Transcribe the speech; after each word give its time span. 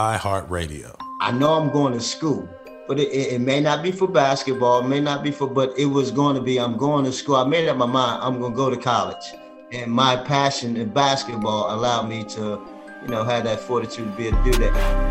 iHeartRadio. 0.00 0.96
I 1.20 1.30
know 1.30 1.52
I'm 1.52 1.68
going 1.70 1.92
to 1.92 2.00
school, 2.00 2.48
but 2.88 2.98
it, 2.98 3.08
it, 3.08 3.34
it, 3.34 3.40
may 3.42 3.60
not 3.60 3.82
be 3.82 3.92
for 3.92 4.08
basketball, 4.08 4.80
it 4.80 4.88
may 4.88 4.98
not 4.98 5.22
be 5.22 5.30
for, 5.30 5.46
but 5.46 5.78
it 5.78 5.84
was 5.84 6.10
going 6.10 6.36
to 6.36 6.40
be, 6.40 6.58
I'm 6.58 6.78
going 6.78 7.04
to 7.04 7.12
school. 7.12 7.36
I 7.36 7.44
made 7.44 7.68
up 7.68 7.76
my 7.76 7.84
mind, 7.84 8.22
I'm 8.22 8.38
going 8.40 8.52
to 8.52 8.56
go 8.56 8.70
to 8.70 8.78
college. 8.78 9.26
And 9.72 9.92
my 9.92 10.16
passion 10.16 10.78
in 10.78 10.88
basketball 10.88 11.74
allowed 11.74 12.08
me 12.08 12.24
to, 12.24 12.66
you 13.02 13.08
know, 13.08 13.24
have 13.24 13.44
that 13.44 13.60
fortitude 13.60 14.10
to 14.10 14.16
be 14.16 14.28
able 14.28 14.42
to 14.42 14.52
do 14.52 14.58
that. 14.58 15.10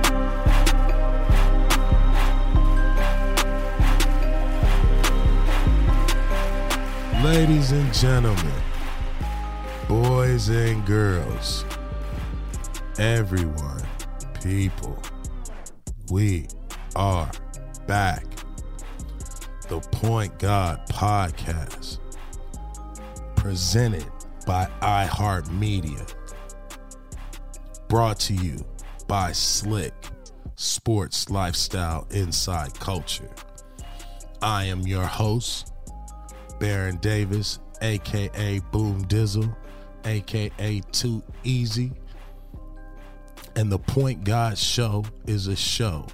Ladies 7.24 7.74
and 7.74 7.94
gentlemen, 7.94 8.62
boys 9.88 10.50
and 10.50 10.84
girls, 10.88 11.64
everyone, 12.98 13.79
people, 14.42 14.98
we 16.12 16.48
are 16.96 17.30
back. 17.88 18.26
The 19.68 19.80
Point 19.92 20.40
God 20.40 20.82
Podcast, 20.90 22.00
presented 23.36 24.06
by 24.48 24.68
iHeartMedia, 24.82 26.14
brought 27.88 28.20
to 28.22 28.34
you 28.34 28.66
by 29.08 29.32
SLIC 29.32 29.92
Sports 30.56 31.30
Lifestyle 31.30 32.08
Inside 32.12 32.74
Culture. 32.80 33.30
I 34.42 34.66
am 34.66 34.82
your 34.82 35.06
host, 35.06 35.74
Baron 36.60 36.98
Davis, 36.98 37.60
aka 37.82 38.60
Boom 38.72 39.04
Dizzle, 39.06 39.56
aka 40.06 40.82
Too 40.92 41.22
Easy. 41.44 41.92
And 43.60 43.70
the 43.70 43.78
Point 43.78 44.24
God 44.24 44.58
Show 44.58 45.04
is 45.28 45.48
a 45.48 45.56
show 45.58 46.08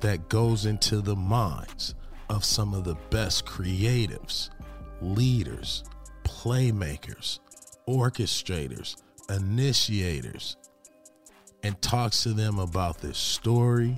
that 0.00 0.28
goes 0.28 0.66
into 0.66 1.00
the 1.00 1.14
minds 1.14 1.94
of 2.28 2.44
some 2.44 2.74
of 2.74 2.82
the 2.82 2.96
best 3.10 3.46
creatives, 3.46 4.50
leaders, 5.00 5.84
playmakers, 6.24 7.38
orchestrators, 7.86 9.00
initiators, 9.28 10.56
and 11.62 11.80
talks 11.80 12.24
to 12.24 12.32
them 12.32 12.58
about 12.58 12.98
their 12.98 13.14
story 13.14 13.96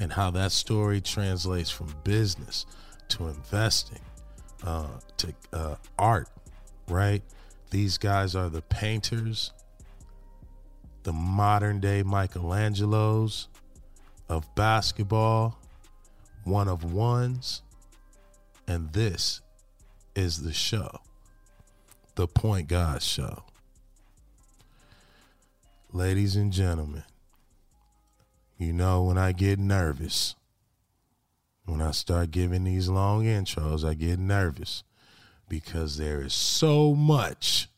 and 0.00 0.12
how 0.12 0.32
that 0.32 0.50
story 0.50 1.00
translates 1.00 1.70
from 1.70 1.94
business 2.02 2.66
to 3.06 3.28
investing 3.28 4.00
uh, 4.64 4.98
to 5.16 5.32
uh, 5.52 5.76
art, 5.96 6.28
right? 6.88 7.22
These 7.70 7.98
guys 7.98 8.34
are 8.34 8.48
the 8.48 8.62
painters, 8.62 9.52
the 11.02 11.12
modern 11.12 11.80
day 11.80 12.02
Michelangelos 12.02 13.46
of 14.28 14.54
basketball, 14.54 15.58
one 16.44 16.68
of 16.68 16.92
ones, 16.92 17.62
and 18.66 18.92
this 18.92 19.40
is 20.14 20.42
the 20.42 20.52
show, 20.52 21.00
the 22.14 22.26
Point 22.26 22.68
God 22.68 23.02
Show. 23.02 23.44
Ladies 25.92 26.36
and 26.36 26.52
gentlemen, 26.52 27.02
you 28.58 28.72
know 28.72 29.02
when 29.02 29.18
I 29.18 29.32
get 29.32 29.58
nervous, 29.58 30.36
when 31.64 31.80
I 31.80 31.90
start 31.92 32.30
giving 32.30 32.64
these 32.64 32.88
long 32.88 33.24
intros, 33.24 33.88
I 33.88 33.94
get 33.94 34.18
nervous 34.18 34.84
because 35.48 35.96
there 35.96 36.22
is 36.22 36.34
so 36.34 36.94
much 36.94 37.68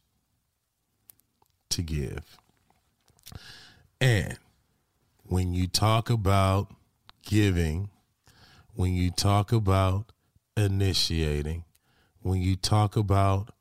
to 1.71 1.83
give. 1.83 2.39
And 4.03 4.37
when 5.23 5.55
you 5.55 5.69
talk 5.69 6.11
about 6.11 6.75
giving, 7.25 7.89
when 8.75 8.95
you 8.95 9.13
talk 9.13 9.53
about 9.53 10.07
initiating, 10.57 11.63
when 12.21 12.43
you 12.43 12.57
talk 12.57 12.97
about 12.97 13.55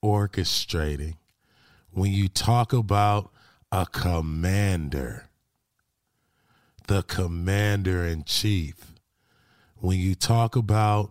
orchestrating, 0.00 1.16
when 1.90 2.12
you 2.12 2.28
talk 2.28 2.72
about 2.72 3.32
a 3.72 3.86
commander, 3.86 5.26
the 6.86 7.02
commander 7.02 8.06
in 8.06 8.22
chief, 8.22 8.94
when 9.78 9.98
you 9.98 10.14
talk 10.14 10.54
about 10.54 11.10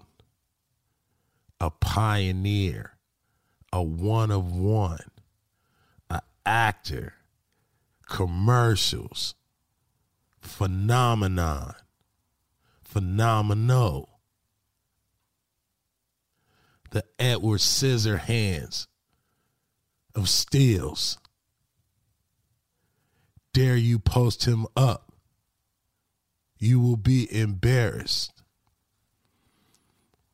a 1.59 1.69
pioneer, 1.69 2.93
a 3.73 3.83
one 3.83 4.31
of 4.31 4.49
one, 4.49 5.11
an 6.09 6.21
actor, 6.45 7.16
commercials, 8.07 9.35
phenomenon, 10.39 11.75
phenomenal, 12.81 14.09
the 16.91 17.03
Edward 17.19 17.59
Scissorhands 17.59 18.87
of 20.15 20.29
Steals. 20.29 21.17
Dare 23.53 23.75
you 23.75 23.99
post 23.99 24.45
him 24.45 24.65
up? 24.75 25.11
You 26.59 26.79
will 26.79 26.97
be 26.97 27.27
embarrassed 27.35 28.37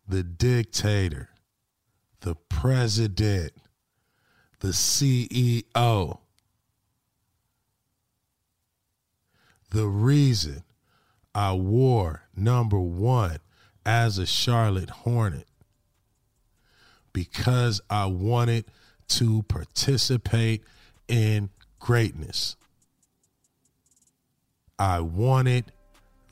the 0.08 0.24
dictator, 0.24 1.30
the 2.22 2.36
president, 2.36 3.54
the 4.60 4.70
CEO. 4.70 6.20
The 9.74 9.88
reason 9.88 10.64
I 11.34 11.54
wore 11.54 12.22
number 12.36 12.80
one 12.80 13.40
as 13.84 14.20
a 14.20 14.26
Charlotte 14.28 14.92
Hornet 14.92 15.48
because 17.12 17.82
I 17.90 18.06
wanted 18.06 18.66
to 19.08 19.42
participate 19.48 20.64
in 21.08 21.50
greatness. 21.80 22.56
I 24.78 25.00
wanted 25.00 25.72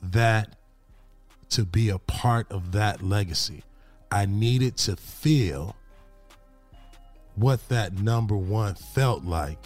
that 0.00 0.54
to 1.50 1.64
be 1.64 1.88
a 1.88 1.98
part 1.98 2.46
of 2.52 2.70
that 2.72 3.02
legacy. 3.02 3.64
I 4.12 4.26
needed 4.26 4.76
to 4.76 4.94
feel 4.94 5.74
what 7.34 7.68
that 7.70 7.94
number 7.98 8.36
one 8.36 8.76
felt 8.76 9.24
like 9.24 9.58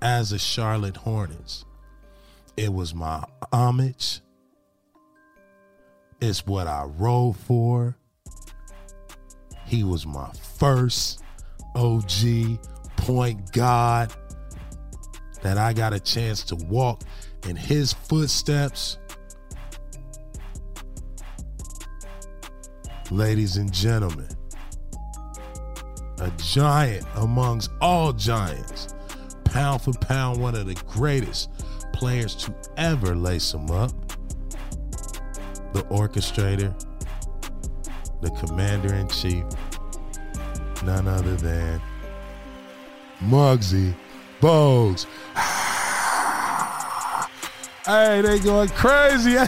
as 0.00 0.32
a 0.32 0.38
Charlotte 0.38 0.96
Hornets. 0.96 1.66
It 2.58 2.74
was 2.74 2.92
my 2.92 3.22
homage. 3.52 4.20
It's 6.20 6.44
what 6.44 6.66
I 6.66 6.86
rode 6.86 7.36
for. 7.36 7.96
He 9.64 9.84
was 9.84 10.04
my 10.04 10.28
first 10.58 11.22
OG 11.76 12.58
point 12.96 13.52
guard 13.52 14.10
that 15.42 15.56
I 15.56 15.72
got 15.72 15.92
a 15.92 16.00
chance 16.00 16.42
to 16.46 16.56
walk 16.56 17.04
in 17.46 17.54
his 17.54 17.92
footsteps 17.92 18.98
ladies 23.12 23.56
and 23.56 23.72
gentlemen, 23.72 24.36
a 26.18 26.28
giant 26.38 27.06
amongst 27.14 27.70
all 27.80 28.12
giants, 28.12 28.88
pound 29.44 29.80
for 29.80 29.92
pound, 29.92 30.40
one 30.40 30.56
of 30.56 30.66
the 30.66 30.74
greatest 30.88 31.50
players 31.98 32.36
to 32.36 32.54
ever 32.76 33.16
lace 33.16 33.50
them 33.50 33.68
up, 33.72 33.90
the 35.72 35.82
orchestrator, 35.90 36.72
the 38.20 38.30
commander 38.30 38.94
in 38.94 39.08
chief, 39.08 39.44
none 40.84 41.08
other 41.08 41.34
than 41.34 41.82
Muggsy 43.20 43.92
Bogues. 44.40 45.06
Hey, 47.86 48.20
they 48.20 48.38
going 48.40 48.68
crazy. 48.68 49.36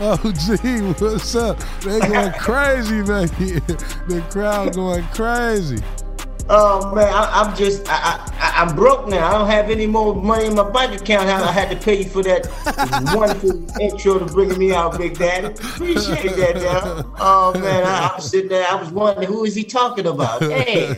oh, 0.00 0.32
gee, 0.46 0.80
what's 0.80 1.34
up? 1.34 1.62
They 1.82 2.00
going 2.00 2.32
crazy, 2.32 3.02
man. 3.02 3.26
the 4.08 4.24
crowd 4.30 4.74
going 4.74 5.04
crazy. 5.08 5.82
Oh 6.48 6.94
man, 6.94 7.12
I, 7.12 7.42
am 7.42 7.56
just 7.56 7.86
I, 7.86 8.33
I 8.64 8.70
am 8.70 8.76
broke 8.76 9.08
now. 9.08 9.28
I 9.28 9.38
don't 9.38 9.48
have 9.48 9.68
any 9.70 9.86
more 9.86 10.14
money 10.14 10.46
in 10.46 10.54
my 10.54 10.68
bank 10.70 10.98
account. 10.98 11.28
How 11.28 11.44
I 11.44 11.52
had 11.52 11.68
to 11.70 11.76
pay 11.76 11.98
you 11.98 12.08
for 12.08 12.22
that 12.22 12.48
wonderful 13.14 13.80
intro 13.80 14.18
to 14.18 14.24
bringing 14.24 14.58
me 14.58 14.72
out, 14.72 14.96
Big 14.96 15.18
Daddy. 15.18 15.48
Appreciate 15.48 16.34
that, 16.36 16.56
now. 16.56 17.14
Oh 17.18 17.52
man, 17.60 17.84
I, 17.84 18.08
I 18.08 18.16
was 18.16 18.30
sitting 18.30 18.48
there. 18.48 18.66
I 18.66 18.76
was 18.76 18.90
wondering 18.90 19.28
who 19.28 19.44
is 19.44 19.54
he 19.54 19.64
talking 19.64 20.06
about. 20.06 20.42
Hey. 20.54 20.94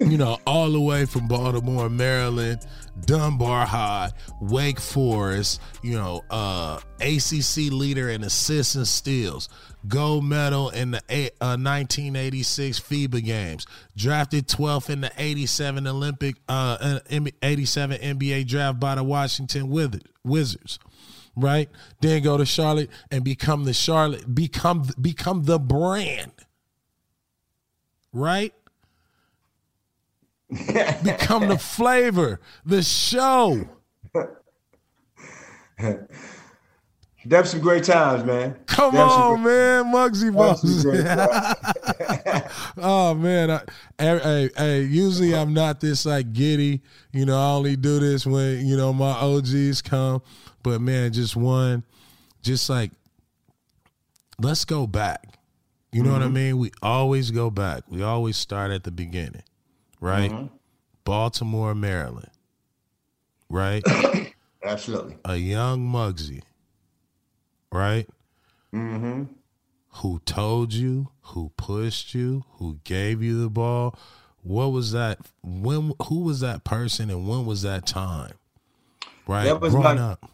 you 0.00 0.18
know, 0.18 0.38
all 0.46 0.70
the 0.70 0.80
way 0.80 1.06
from 1.06 1.28
Baltimore, 1.28 1.88
Maryland, 1.88 2.60
Dunbar 3.06 3.66
High, 3.66 4.10
Wake 4.40 4.78
Forest, 4.78 5.60
you 5.82 5.94
know, 5.94 6.22
uh, 6.30 6.80
ACC 7.00 7.72
leader 7.72 8.10
and 8.10 8.30
steals, 8.30 9.48
gold 9.88 10.24
medal 10.24 10.70
in 10.70 10.92
the 10.92 10.98
uh, 11.40 11.56
1986 11.56 12.80
FIBA 12.80 13.24
games, 13.24 13.66
drafted 13.96 14.46
12th 14.48 14.90
in 14.90 15.00
the 15.00 15.12
87 15.16 15.86
Olympic, 15.86 16.36
uh, 16.48 17.00
87 17.42 18.00
NBA 18.00 18.46
draft 18.46 18.80
by 18.80 18.94
the 18.94 19.04
Washington 19.04 19.68
Wizards. 20.24 20.78
Right, 21.36 21.70
then 22.00 22.22
go 22.22 22.36
to 22.36 22.44
Charlotte 22.44 22.90
and 23.10 23.24
become 23.24 23.64
the 23.64 23.72
Charlotte, 23.72 24.34
become 24.34 24.84
become 25.00 25.44
the 25.44 25.60
brand. 25.60 26.32
Right, 28.12 28.52
become 30.50 31.48
the 31.48 31.56
flavor, 31.56 32.40
the 32.66 32.82
show. 32.82 33.68
Them 37.24 37.44
some 37.44 37.60
great 37.60 37.84
times, 37.84 38.24
man. 38.24 38.56
Come 38.66 38.94
Them 38.94 39.08
on, 39.08 39.42
man, 39.42 39.84
Muggsy 39.92 40.30
Bogues. 40.32 40.84
oh 42.78 43.14
man, 43.14 43.50
I, 43.50 43.62
hey, 43.98 44.50
hey, 44.56 44.82
usually 44.82 45.34
I'm 45.34 45.52
not 45.52 45.80
this 45.80 46.06
like 46.06 46.32
giddy. 46.32 46.80
You 47.12 47.26
know, 47.26 47.38
I 47.38 47.52
only 47.52 47.76
do 47.76 47.98
this 47.98 48.26
when 48.26 48.66
you 48.66 48.76
know 48.76 48.92
my 48.92 49.12
OGs 49.12 49.82
come. 49.82 50.22
But 50.62 50.80
man, 50.80 51.12
just 51.12 51.36
one, 51.36 51.84
just 52.42 52.70
like 52.70 52.90
let's 54.38 54.64
go 54.64 54.86
back. 54.86 55.26
You 55.92 56.02
know 56.02 56.10
mm-hmm. 56.10 56.12
what 56.14 56.22
I 56.22 56.26
mm-hmm. 56.26 56.34
mean? 56.34 56.58
We 56.58 56.70
always 56.82 57.30
go 57.30 57.50
back. 57.50 57.84
We 57.88 58.02
always 58.02 58.36
start 58.36 58.70
at 58.70 58.84
the 58.84 58.90
beginning 58.90 59.42
right? 60.00 60.30
Mm-hmm. 60.30 60.46
Baltimore, 61.04 61.74
Maryland, 61.74 62.30
right? 63.48 63.82
Absolutely. 64.64 65.16
A 65.24 65.36
young 65.36 65.80
Muggsy, 65.80 66.42
right? 67.72 68.08
Mm-hmm. 68.74 69.24
Who 69.94 70.20
told 70.24 70.72
you? 70.72 71.10
Who 71.22 71.52
pushed 71.56 72.14
you? 72.14 72.44
Who 72.54 72.78
gave 72.84 73.22
you 73.22 73.40
the 73.40 73.50
ball? 73.50 73.98
What 74.42 74.68
was 74.68 74.92
that? 74.92 75.18
When? 75.42 75.92
Who 76.04 76.20
was 76.20 76.40
that 76.40 76.64
person? 76.64 77.10
And 77.10 77.28
when 77.28 77.44
was 77.44 77.62
that 77.62 77.86
time? 77.86 78.34
Right, 79.26 79.44
that 79.44 79.60
was 79.60 79.74
growing 79.74 79.96
my, 79.96 80.02
up. 80.02 80.30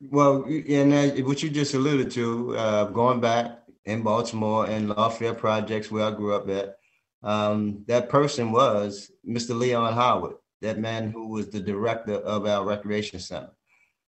Well, 0.00 0.44
and 0.44 1.26
what 1.26 1.42
you 1.42 1.50
just 1.50 1.74
alluded 1.74 2.10
to, 2.12 2.56
uh, 2.56 2.84
going 2.86 3.20
back 3.20 3.60
in 3.84 4.02
Baltimore 4.02 4.66
and 4.66 4.88
Lafayette 4.88 5.38
Projects, 5.38 5.90
where 5.90 6.04
I 6.04 6.10
grew 6.10 6.34
up 6.34 6.48
at, 6.48 6.78
um, 7.22 7.84
that 7.86 8.08
person 8.08 8.50
was 8.50 9.10
Mr. 9.28 9.56
Leon 9.56 9.92
Howard, 9.92 10.36
that 10.62 10.78
man 10.78 11.10
who 11.10 11.28
was 11.28 11.50
the 11.50 11.60
director 11.60 12.14
of 12.14 12.46
our 12.46 12.64
recreation 12.64 13.20
center, 13.20 13.50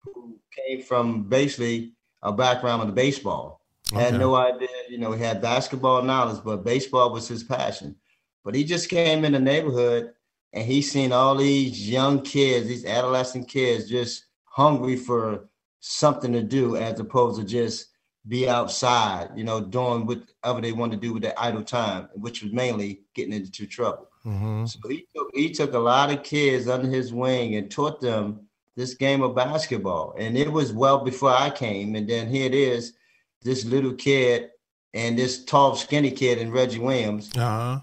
who 0.03 0.37
came 0.55 0.81
from 0.81 1.23
basically 1.23 1.94
a 2.25 2.31
background 2.31 2.89
in 2.89 2.93
baseball. 2.93 3.61
Okay. 3.93 4.03
Had 4.03 4.19
no 4.19 4.35
idea, 4.35 4.67
you 4.89 4.97
know, 4.97 5.11
he 5.11 5.23
had 5.23 5.41
basketball 5.41 6.01
knowledge, 6.01 6.43
but 6.43 6.65
baseball 6.65 7.13
was 7.13 7.27
his 7.27 7.43
passion. 7.43 7.95
But 8.43 8.55
he 8.55 8.63
just 8.63 8.89
came 8.89 9.23
in 9.23 9.33
the 9.33 9.39
neighborhood 9.39 10.11
and 10.51 10.65
he 10.65 10.81
seen 10.81 11.11
all 11.11 11.35
these 11.35 11.87
young 11.87 12.21
kids, 12.23 12.67
these 12.67 12.85
adolescent 12.85 13.47
kids, 13.47 13.87
just 13.87 14.25
hungry 14.45 14.95
for 14.95 15.49
something 15.81 16.33
to 16.33 16.41
do 16.41 16.77
as 16.77 16.99
opposed 16.99 17.39
to 17.39 17.45
just 17.45 17.89
be 18.27 18.49
outside, 18.49 19.29
you 19.35 19.43
know, 19.43 19.61
doing 19.61 20.07
whatever 20.07 20.61
they 20.61 20.71
want 20.71 20.91
to 20.91 20.97
do 20.97 21.13
with 21.13 21.21
their 21.21 21.39
idle 21.39 21.63
time, 21.63 22.09
which 22.13 22.41
was 22.41 22.51
mainly 22.51 23.01
getting 23.13 23.33
into 23.33 23.67
trouble. 23.67 24.07
Mm-hmm. 24.25 24.65
So 24.65 24.79
he 24.89 25.07
took, 25.15 25.29
he 25.35 25.51
took 25.51 25.73
a 25.75 25.79
lot 25.79 26.11
of 26.11 26.23
kids 26.23 26.67
under 26.67 26.89
his 26.89 27.13
wing 27.13 27.55
and 27.55 27.69
taught 27.69 28.01
them 28.01 28.44
this 28.75 28.93
game 28.93 29.21
of 29.21 29.35
basketball. 29.35 30.15
And 30.17 30.37
it 30.37 30.51
was 30.51 30.73
well 30.73 31.03
before 31.03 31.31
I 31.31 31.49
came. 31.49 31.95
And 31.95 32.09
then 32.09 32.27
here 32.27 32.45
it 32.45 32.55
is, 32.55 32.93
this 33.41 33.63
little 33.65 33.93
kid 33.93 34.49
and 34.93 35.17
this 35.17 35.45
tall, 35.45 35.75
skinny 35.75 36.11
kid 36.11 36.39
and 36.39 36.51
Reggie 36.51 36.79
Williams 36.79 37.29
uh-huh. 37.35 37.79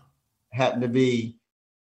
happened 0.51 0.83
to 0.83 0.89
be 0.89 1.37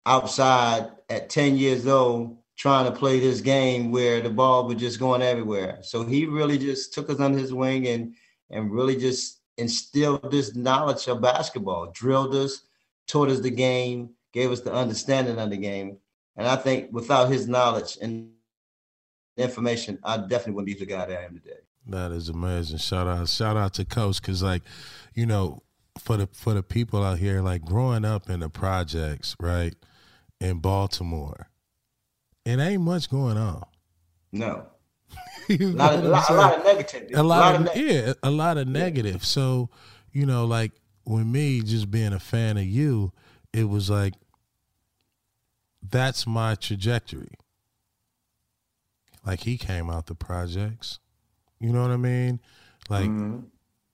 outside 0.06 0.90
at 1.08 1.30
10 1.30 1.56
years 1.56 1.86
old 1.86 2.36
trying 2.56 2.84
to 2.84 2.98
play 2.98 3.18
this 3.18 3.40
game 3.40 3.90
where 3.90 4.20
the 4.20 4.28
ball 4.28 4.66
was 4.66 4.76
just 4.76 4.98
going 4.98 5.22
everywhere. 5.22 5.78
So 5.82 6.04
he 6.04 6.26
really 6.26 6.58
just 6.58 6.92
took 6.92 7.08
us 7.08 7.18
under 7.18 7.38
his 7.38 7.54
wing 7.54 7.86
and 7.88 8.14
and 8.50 8.70
really 8.70 8.96
just 8.96 9.40
instilled 9.56 10.30
this 10.30 10.54
knowledge 10.54 11.06
of 11.06 11.22
basketball, 11.22 11.90
drilled 11.92 12.34
us, 12.34 12.62
taught 13.06 13.30
us 13.30 13.40
the 13.40 13.50
game, 13.50 14.10
gave 14.32 14.50
us 14.50 14.60
the 14.60 14.72
understanding 14.72 15.38
of 15.38 15.50
the 15.50 15.56
game. 15.56 15.98
And 16.36 16.46
I 16.46 16.56
think 16.56 16.92
without 16.92 17.30
his 17.30 17.48
knowledge 17.48 17.96
and 18.02 18.30
information, 19.36 19.98
I 20.04 20.18
definitely 20.18 20.54
wouldn't 20.54 20.78
be 20.78 20.84
the 20.84 20.90
guy 20.90 21.06
that 21.06 21.18
I 21.18 21.24
am 21.24 21.34
today. 21.34 21.60
That 21.86 22.12
is 22.12 22.28
amazing. 22.28 22.78
Shout 22.78 23.06
out, 23.06 23.28
shout 23.28 23.56
out 23.56 23.74
to 23.74 23.84
Coach, 23.84 24.20
because 24.20 24.42
like, 24.42 24.62
you 25.14 25.26
know, 25.26 25.62
for 25.98 26.16
the 26.16 26.28
for 26.32 26.54
the 26.54 26.62
people 26.62 27.02
out 27.02 27.18
here, 27.18 27.40
like 27.40 27.64
growing 27.64 28.04
up 28.04 28.30
in 28.30 28.40
the 28.40 28.48
projects, 28.48 29.36
right, 29.40 29.74
in 30.40 30.58
Baltimore, 30.58 31.48
it 32.44 32.58
ain't 32.58 32.82
much 32.82 33.10
going 33.10 33.36
on. 33.36 33.64
No 34.32 34.66
a, 35.50 35.56
lot 35.58 35.94
of, 35.94 36.04
a, 36.04 36.08
lot, 36.08 36.30
a 36.30 36.34
lot 36.34 36.58
of 36.58 36.64
negativity. 36.64 37.16
A 37.16 37.22
lot, 37.22 37.54
a 37.54 37.58
lot 37.58 37.60
of, 37.60 37.66
of 37.68 37.76
yeah, 37.76 38.12
a 38.22 38.30
lot 38.30 38.56
of 38.58 38.68
negative. 38.68 39.14
Yeah. 39.14 39.18
So, 39.20 39.70
you 40.12 40.26
know, 40.26 40.44
like 40.44 40.72
with 41.04 41.26
me 41.26 41.62
just 41.62 41.90
being 41.90 42.12
a 42.12 42.20
fan 42.20 42.56
of 42.56 42.64
you, 42.64 43.12
it 43.52 43.68
was 43.68 43.90
like 43.90 44.14
that's 45.88 46.26
my 46.26 46.54
trajectory. 46.54 47.34
Like 49.24 49.40
he 49.40 49.56
came 49.56 49.90
out 49.90 50.06
the 50.06 50.14
projects. 50.14 50.98
You 51.58 51.72
know 51.72 51.82
what 51.82 51.90
I 51.90 51.96
mean? 51.96 52.40
Like 52.88 53.08
mm-hmm. 53.08 53.40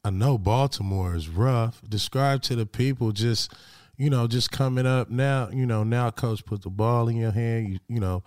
I 0.05 0.11
know 0.11 0.38
Baltimore 0.38 1.14
is 1.14 1.28
rough. 1.28 1.82
Describe 1.88 2.43
to 2.43 2.56
the 2.56 2.67
people 2.67 3.12
just 3.12 3.52
you 3.99 4.11
know, 4.11 4.26
just 4.26 4.50
coming 4.50 4.87
up 4.87 5.11
now, 5.11 5.49
you 5.50 5.64
know, 5.64 5.82
now 5.82 6.11
coach 6.11 6.44
put 6.44 6.62
the 6.62 6.70
ball 6.70 7.08
in 7.08 7.17
your 7.17 7.31
hand, 7.31 7.69
you 7.69 7.78
you 7.88 8.00
know, 8.00 8.23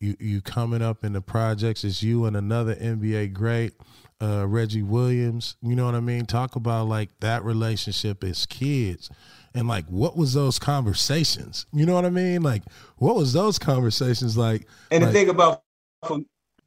you 0.00 0.16
you 0.18 0.40
coming 0.40 0.82
up 0.82 1.04
in 1.04 1.12
the 1.12 1.20
projects. 1.20 1.84
It's 1.84 2.02
you 2.02 2.24
and 2.24 2.36
another 2.36 2.74
NBA 2.74 3.32
great, 3.32 3.74
uh, 4.20 4.46
Reggie 4.46 4.82
Williams. 4.82 5.56
You 5.62 5.76
know 5.76 5.86
what 5.86 5.94
I 5.94 6.00
mean? 6.00 6.26
Talk 6.26 6.56
about 6.56 6.88
like 6.88 7.10
that 7.20 7.44
relationship 7.44 8.24
as 8.24 8.46
kids, 8.46 9.10
and 9.54 9.68
like 9.68 9.86
what 9.86 10.16
was 10.16 10.34
those 10.34 10.58
conversations? 10.58 11.66
You 11.72 11.86
know 11.86 11.94
what 11.94 12.04
I 12.04 12.10
mean? 12.10 12.42
Like 12.42 12.62
what 12.96 13.14
was 13.14 13.32
those 13.32 13.58
conversations 13.58 14.36
like? 14.36 14.66
And 14.90 15.04
like, 15.04 15.12
the 15.12 15.18
thing 15.18 15.28
about, 15.28 15.62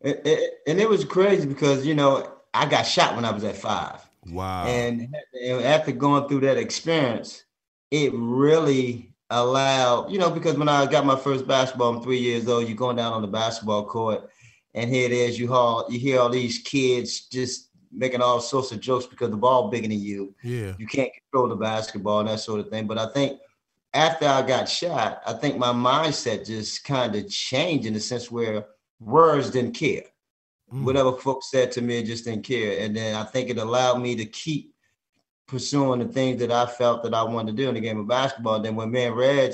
and 0.05 0.79
it 0.79 0.87
was 0.87 1.03
crazy 1.03 1.47
because 1.47 1.85
you 1.85 1.95
know 1.95 2.31
I 2.53 2.65
got 2.67 2.83
shot 2.83 3.15
when 3.15 3.25
I 3.25 3.31
was 3.31 3.43
at 3.43 3.57
five. 3.57 4.01
Wow. 4.27 4.65
And 4.65 5.15
after 5.43 5.91
going 5.91 6.27
through 6.27 6.41
that 6.41 6.57
experience, 6.57 7.43
it 7.91 8.11
really 8.13 9.13
allowed, 9.29 10.11
you 10.11 10.17
know, 10.17 10.29
because 10.29 10.57
when 10.57 10.69
I 10.69 10.85
got 10.85 11.05
my 11.05 11.15
first 11.15 11.47
basketball, 11.47 11.95
I'm 11.95 12.01
three 12.01 12.19
years 12.19 12.47
old, 12.47 12.67
you're 12.67 12.77
going 12.77 12.95
down 12.95 13.13
on 13.13 13.21
the 13.21 13.27
basketball 13.27 13.85
court, 13.85 14.29
and 14.73 14.89
here 14.89 15.05
it 15.05 15.11
is, 15.11 15.39
you 15.39 15.47
haul, 15.47 15.85
you 15.89 15.99
hear 15.99 16.19
all 16.19 16.29
these 16.29 16.59
kids 16.59 17.21
just 17.27 17.69
making 17.91 18.21
all 18.21 18.39
sorts 18.39 18.71
of 18.71 18.79
jokes 18.79 19.05
because 19.05 19.29
the 19.29 19.37
ball 19.37 19.69
bigger 19.69 19.87
than 19.87 19.99
you. 19.99 20.35
Yeah. 20.43 20.73
You 20.77 20.87
can't 20.87 21.11
control 21.13 21.47
the 21.47 21.55
basketball 21.55 22.19
and 22.19 22.29
that 22.29 22.39
sort 22.39 22.59
of 22.59 22.69
thing. 22.69 22.87
But 22.87 22.97
I 22.97 23.07
think 23.07 23.39
after 23.93 24.27
I 24.27 24.41
got 24.41 24.67
shot, 24.67 25.21
I 25.25 25.33
think 25.33 25.57
my 25.57 25.71
mindset 25.71 26.45
just 26.45 26.83
kind 26.83 27.15
of 27.15 27.29
changed 27.29 27.85
in 27.87 27.93
the 27.93 27.99
sense 27.99 28.29
where 28.29 28.65
words 28.99 29.49
didn't 29.49 29.73
care. 29.73 30.03
Mm. 30.73 30.83
Whatever 30.83 31.13
folks 31.13 31.51
said 31.51 31.71
to 31.73 31.81
me, 31.81 32.03
just 32.03 32.25
didn't 32.25 32.43
care. 32.43 32.79
And 32.79 32.95
then 32.95 33.15
I 33.15 33.23
think 33.23 33.49
it 33.49 33.57
allowed 33.57 34.01
me 34.01 34.15
to 34.15 34.25
keep 34.25 34.73
pursuing 35.47 35.99
the 35.99 36.07
things 36.07 36.39
that 36.39 36.51
I 36.51 36.65
felt 36.65 37.03
that 37.03 37.13
I 37.13 37.23
wanted 37.23 37.55
to 37.55 37.63
do 37.63 37.69
in 37.69 37.75
the 37.75 37.81
game 37.81 37.99
of 37.99 38.07
basketball. 38.07 38.59
Then 38.59 38.75
when 38.75 38.91
me 38.91 39.03
and 39.03 39.15
Reg 39.15 39.53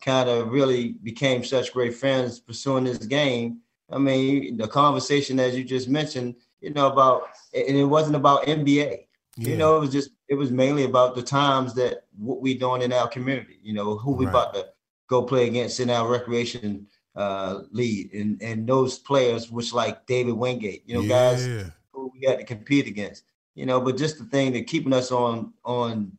kind 0.00 0.28
of 0.28 0.50
really 0.50 0.92
became 1.02 1.44
such 1.44 1.72
great 1.72 1.94
friends 1.94 2.40
pursuing 2.40 2.84
this 2.84 2.98
game, 2.98 3.60
I 3.90 3.98
mean, 3.98 4.56
the 4.56 4.68
conversation 4.68 5.40
as 5.40 5.56
you 5.56 5.64
just 5.64 5.88
mentioned, 5.88 6.36
you 6.60 6.72
know, 6.72 6.90
about 6.90 7.22
and 7.54 7.76
it 7.76 7.84
wasn't 7.84 8.16
about 8.16 8.46
NBA. 8.46 9.06
Yeah. 9.36 9.48
You 9.48 9.56
know, 9.56 9.76
it 9.76 9.80
was 9.80 9.92
just 9.92 10.10
it 10.28 10.34
was 10.34 10.50
mainly 10.50 10.84
about 10.84 11.14
the 11.14 11.22
times 11.22 11.74
that 11.74 12.04
what 12.16 12.40
we 12.40 12.54
doing 12.54 12.82
in 12.82 12.92
our 12.92 13.08
community. 13.08 13.58
You 13.62 13.72
know, 13.72 13.96
who 13.96 14.12
we 14.12 14.26
right. 14.26 14.30
about 14.30 14.54
to 14.54 14.66
go 15.08 15.22
play 15.22 15.48
against 15.48 15.80
in 15.80 15.90
our 15.90 16.08
recreation 16.08 16.86
uh, 17.20 17.62
league, 17.70 18.14
and 18.14 18.40
and 18.42 18.66
those 18.66 18.98
players, 18.98 19.50
which 19.50 19.72
like 19.72 20.06
David 20.06 20.34
Wingate, 20.34 20.82
you 20.86 20.94
know, 20.94 21.02
yeah. 21.02 21.08
guys 21.08 21.46
who 21.92 22.12
we 22.14 22.26
had 22.26 22.38
to 22.38 22.44
compete 22.44 22.86
against 22.86 23.24
you 23.54 23.66
know, 23.66 23.80
but 23.80 23.96
just 23.96 24.18
the 24.18 24.24
thing 24.24 24.52
that 24.52 24.66
keeping 24.66 24.92
us 24.92 25.12
on 25.12 25.52
on 25.64 26.16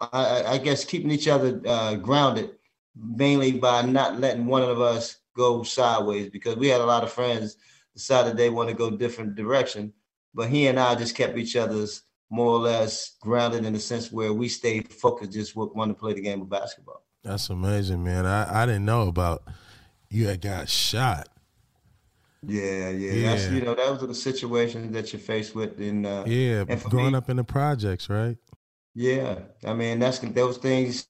I, 0.00 0.42
I 0.46 0.58
guess 0.58 0.84
keeping 0.84 1.10
each 1.10 1.28
other 1.28 1.60
uh, 1.66 1.96
grounded 1.96 2.52
mainly 2.96 3.52
by 3.52 3.82
not 3.82 4.18
letting 4.18 4.46
one 4.46 4.62
of 4.62 4.80
us 4.80 5.18
go 5.36 5.62
sideways 5.62 6.30
because 6.30 6.56
we 6.56 6.68
had 6.68 6.80
a 6.80 6.86
lot 6.86 7.04
of 7.04 7.12
friends 7.12 7.56
decided 7.94 8.36
they 8.36 8.50
want 8.50 8.68
to 8.68 8.74
go 8.74 8.90
different 8.90 9.34
direction, 9.34 9.92
but 10.34 10.48
he 10.48 10.68
and 10.68 10.80
I 10.80 10.94
just 10.94 11.14
kept 11.14 11.36
each 11.36 11.56
other's 11.56 12.02
more 12.30 12.52
or 12.54 12.60
less 12.60 13.16
grounded 13.20 13.64
in 13.64 13.74
the 13.74 13.80
sense 13.80 14.10
where 14.10 14.32
we 14.32 14.48
stayed 14.48 14.90
focused, 14.92 15.32
just 15.32 15.54
want 15.56 15.90
to 15.90 15.94
play 15.94 16.14
the 16.14 16.20
game 16.20 16.40
of 16.40 16.48
basketball. 16.48 17.04
That's 17.22 17.50
amazing, 17.50 18.02
man. 18.02 18.24
I, 18.24 18.62
I 18.62 18.66
didn't 18.66 18.86
know 18.86 19.08
about 19.08 19.42
you 20.10 20.26
had 20.26 20.40
got 20.40 20.68
shot. 20.68 21.28
Yeah, 22.46 22.90
yeah, 22.90 23.12
yeah. 23.12 23.30
That's 23.30 23.50
you 23.50 23.60
know 23.60 23.74
that 23.74 23.90
was 23.90 24.00
the 24.00 24.14
situation 24.14 24.92
that 24.92 25.12
you're 25.12 25.20
faced 25.20 25.54
with 25.54 25.80
in 25.80 26.06
uh, 26.06 26.24
yeah, 26.26 26.64
growing 26.64 27.12
me, 27.12 27.18
up 27.18 27.28
in 27.28 27.36
the 27.36 27.44
projects, 27.44 28.08
right? 28.08 28.36
Yeah, 28.94 29.40
I 29.64 29.74
mean 29.74 29.98
that's 29.98 30.18
those 30.20 30.56
things 30.58 31.06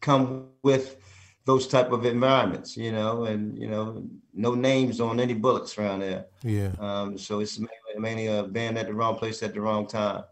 come 0.00 0.48
with 0.62 0.96
those 1.44 1.66
type 1.66 1.92
of 1.92 2.04
environments, 2.04 2.76
you 2.76 2.92
know, 2.92 3.24
and 3.24 3.56
you 3.58 3.68
know 3.68 4.04
no 4.34 4.54
names 4.54 5.00
on 5.00 5.20
any 5.20 5.34
bullets 5.34 5.78
around 5.78 6.00
there. 6.00 6.26
Yeah. 6.42 6.72
Um, 6.78 7.16
so 7.16 7.40
it's 7.40 7.58
mainly, 7.58 7.98
mainly 7.98 8.28
uh, 8.28 8.44
being 8.44 8.76
at 8.76 8.86
the 8.86 8.94
wrong 8.94 9.16
place 9.16 9.42
at 9.42 9.54
the 9.54 9.60
wrong 9.60 9.86
time. 9.86 10.24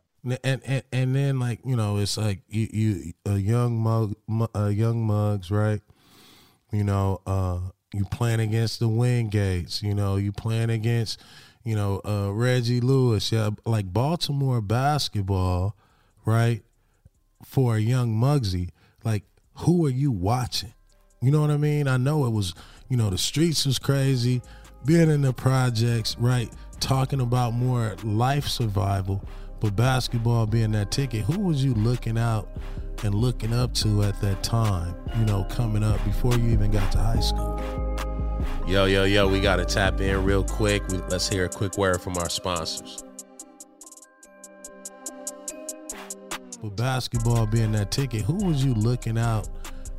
And, 0.45 0.61
and 0.65 0.83
and 0.93 1.17
then 1.17 1.39
like 1.39 1.61
you 1.65 1.77
know 1.77 1.97
it's 1.97 2.19
like 2.19 2.43
you 2.49 2.69
you 2.73 3.13
a 3.25 3.39
young 3.39 3.79
mug 3.79 4.15
a 4.55 4.69
young 4.71 5.07
mugs 5.07 5.51
right 5.51 5.81
you 6.73 6.85
know 6.85 7.23
uh 7.27 7.61
you 7.93 8.05
playing 8.05 8.41
against 8.41 8.81
the 8.81 8.89
Wingates, 8.89 9.83
you 9.83 9.95
know, 9.95 10.17
you 10.17 10.33
playing 10.33 10.71
against, 10.71 11.21
you 11.65 11.75
know, 11.75 12.01
uh, 12.05 12.33
Reggie 12.33 12.81
Lewis, 12.81 13.33
yeah, 13.33 13.51
like 13.65 13.93
Baltimore 13.93 14.61
basketball, 14.61 15.77
right? 16.25 16.63
For 17.45 17.77
a 17.77 17.81
young 17.81 18.15
Muggsy, 18.15 18.71
like 19.05 19.25
who 19.55 19.87
are 19.87 19.91
you 19.91 20.11
watching? 20.11 20.75
You 21.21 21.31
know 21.31 21.41
what 21.41 21.51
I 21.51 21.57
mean? 21.57 21.87
I 21.89 21.97
know 21.97 22.25
it 22.27 22.31
was, 22.31 22.55
you 22.89 22.97
know, 22.97 23.11
the 23.11 23.19
streets 23.19 23.67
was 23.67 23.79
crazy, 23.79 24.41
being 24.85 25.11
in 25.11 25.23
the 25.23 25.33
projects, 25.33 26.17
right? 26.19 26.51
Talking 26.79 27.21
about 27.21 27.53
more 27.53 27.97
life 28.03 28.49
survival, 28.49 29.23
but 29.61 29.77
basketball 29.77 30.47
being 30.47 30.73
that 30.73 30.91
ticket. 30.91 31.23
Who 31.23 31.39
was 31.41 31.63
you 31.63 31.75
looking 31.75 32.19
out 32.19 32.49
and 33.05 33.15
looking 33.15 33.53
up 33.53 33.75
to 33.75 34.03
at 34.03 34.21
that 34.21 34.43
time, 34.43 34.95
you 35.19 35.25
know, 35.25 35.45
coming 35.45 35.83
up 35.83 36.03
before 36.05 36.35
you 36.35 36.51
even 36.51 36.71
got 36.71 36.91
to 36.93 36.99
high 36.99 37.21
school? 37.21 37.63
Yo, 38.67 38.87
yo, 38.87 39.05
yo, 39.05 39.29
we 39.29 39.41
got 39.41 39.57
to 39.57 39.65
tap 39.65 40.01
in 40.01 40.25
real 40.25 40.45
quick. 40.45 40.83
Let's 41.09 41.29
hear 41.29 41.45
a 41.45 41.49
quick 41.49 41.77
word 41.77 42.01
from 42.01 42.17
our 42.17 42.29
sponsors. 42.29 43.05
With 46.63 46.77
basketball 46.77 47.47
being 47.47 47.73
that 47.73 47.91
ticket, 47.91 48.23
who 48.23 48.35
was 48.47 48.65
you 48.65 48.75
looking 48.75 49.19
out 49.19 49.49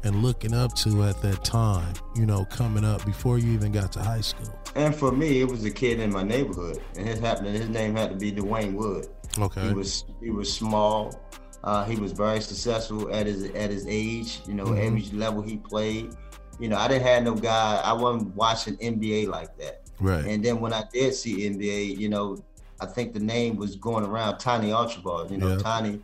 and 0.04 0.24
looking 0.24 0.54
up 0.54 0.74
to 0.76 1.04
at 1.04 1.22
that 1.22 1.44
time, 1.44 1.94
you 2.16 2.26
know, 2.26 2.46
coming 2.46 2.86
up 2.86 3.06
before 3.06 3.40
you 3.40 3.52
even 3.52 3.72
got 3.72 3.92
to 3.94 4.00
high 4.00 4.22
school? 4.22 4.54
And 4.76 4.96
for 4.96 5.12
me, 5.12 5.42
it 5.42 5.48
was 5.48 5.66
a 5.66 5.72
kid 5.72 6.00
in 6.00 6.12
my 6.12 6.24
neighborhood, 6.24 6.82
and 6.96 7.08
his 7.08 7.20
happened. 7.20 7.48
His 7.50 7.70
name 7.70 7.96
had 7.96 8.12
to 8.12 8.16
be 8.16 8.32
Dwayne 8.32 8.74
Wood. 8.74 9.08
Okay. 9.38 9.68
He 9.68 9.74
was 9.74 10.06
he 10.22 10.30
was 10.30 10.52
small. 10.52 11.20
Uh, 11.64 11.86
he 11.86 11.96
was 11.96 12.12
very 12.12 12.42
successful 12.42 13.14
at 13.14 13.26
his 13.28 13.46
at 13.52 13.70
his 13.70 13.86
age. 13.88 14.42
You 14.48 14.56
know, 14.56 14.66
mm-hmm. 14.66 14.88
every 14.88 15.18
level 15.18 15.42
he 15.42 15.58
played. 15.58 16.16
You 16.60 16.70
know, 16.70 16.78
I 16.78 16.88
didn't 16.88 17.08
have 17.08 17.24
no 17.24 17.36
guy. 17.36 17.82
I 17.84 17.94
wasn't 17.94 18.36
watching 18.36 18.78
NBA 18.78 19.28
like 19.28 19.58
that. 19.58 19.82
Right. 20.00 20.26
And 20.26 20.44
then 20.44 20.60
when 20.60 20.74
I 20.74 20.84
did 20.92 21.14
see 21.14 21.50
NBA, 21.50 21.98
you 21.98 22.10
know, 22.10 22.44
I 22.80 22.86
think 22.88 23.14
the 23.14 23.20
name 23.20 23.56
was 23.56 23.76
going 23.76 24.06
around 24.06 24.40
Tiny 24.40 24.72
Archibald. 24.72 25.32
You 25.32 25.38
know, 25.38 25.50
yeah. 25.50 25.58
Tiny. 25.58 26.02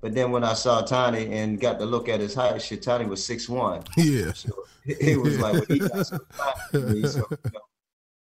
But 0.00 0.14
then 0.14 0.30
when 0.30 0.44
I 0.44 0.54
saw 0.54 0.80
Tiny 0.82 1.32
and 1.32 1.60
got 1.60 1.78
to 1.78 1.84
look 1.84 2.08
at 2.08 2.20
his 2.20 2.34
height, 2.34 2.60
shit, 2.62 2.82
Tiny 2.82 3.06
was 3.06 3.24
six 3.24 3.48
one. 3.48 3.82
Yeah. 3.96 4.32
So 4.32 4.50
it, 4.86 5.20
was 5.20 5.38
like 5.38 5.54
well, 5.54 5.64
he 5.68 5.78
got 5.78 6.06
some 6.06 6.20
me. 6.72 7.06
So, 7.06 7.26
you 7.30 7.36
know, 7.52 7.60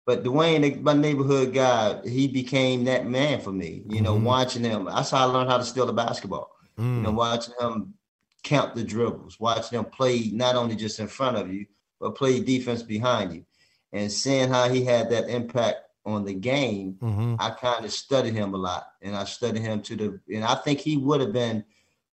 but 0.08 0.24
Dwayne, 0.24 0.82
my 0.82 0.94
neighborhood 0.94 1.54
guy, 1.54 2.00
he 2.06 2.30
became 2.30 2.86
that 2.86 3.06
man 3.06 3.42
for 3.42 3.52
me. 3.52 3.84
You 3.90 4.00
know, 4.00 4.16
mm-hmm. 4.16 4.24
watching 4.24 4.64
him, 4.64 4.86
that's 4.86 5.12
how 5.12 5.28
I 5.28 5.32
learned 5.32 5.50
how 5.50 5.58
to 5.58 5.66
steal 5.66 5.86
the 5.86 5.92
basketball. 5.92 6.56
Mm. 6.80 6.96
You 6.96 7.02
know, 7.02 7.12
watching 7.12 7.54
him 7.60 7.94
count 8.42 8.74
the 8.74 8.86
dribbles, 8.86 9.38
watching 9.38 9.78
him 9.78 9.84
play 9.84 10.32
not 10.32 10.56
only 10.56 10.78
just 10.78 11.02
in 11.02 11.10
front 11.10 11.36
of 11.36 11.54
you, 11.54 11.66
but 12.00 12.16
play 12.16 12.40
defense 12.40 12.84
behind 12.84 13.34
you, 13.34 13.46
and 13.92 14.10
seeing 14.10 14.48
how 14.48 14.70
he 14.70 14.86
had 14.86 15.10
that 15.10 15.28
impact 15.30 15.80
on 16.06 16.24
the 16.24 16.34
game. 16.34 16.98
Mm-hmm. 17.02 17.36
I 17.40 17.50
kind 17.50 17.84
of 17.84 17.92
studied 17.92 18.34
him 18.34 18.54
a 18.54 18.58
lot, 18.58 18.88
and 19.02 19.14
I 19.14 19.26
studied 19.26 19.62
him 19.62 19.82
to 19.82 19.96
the, 19.98 20.20
and 20.34 20.46
I 20.46 20.56
think 20.56 20.80
he 20.80 20.96
would 20.96 21.20
have 21.20 21.34
been 21.34 21.66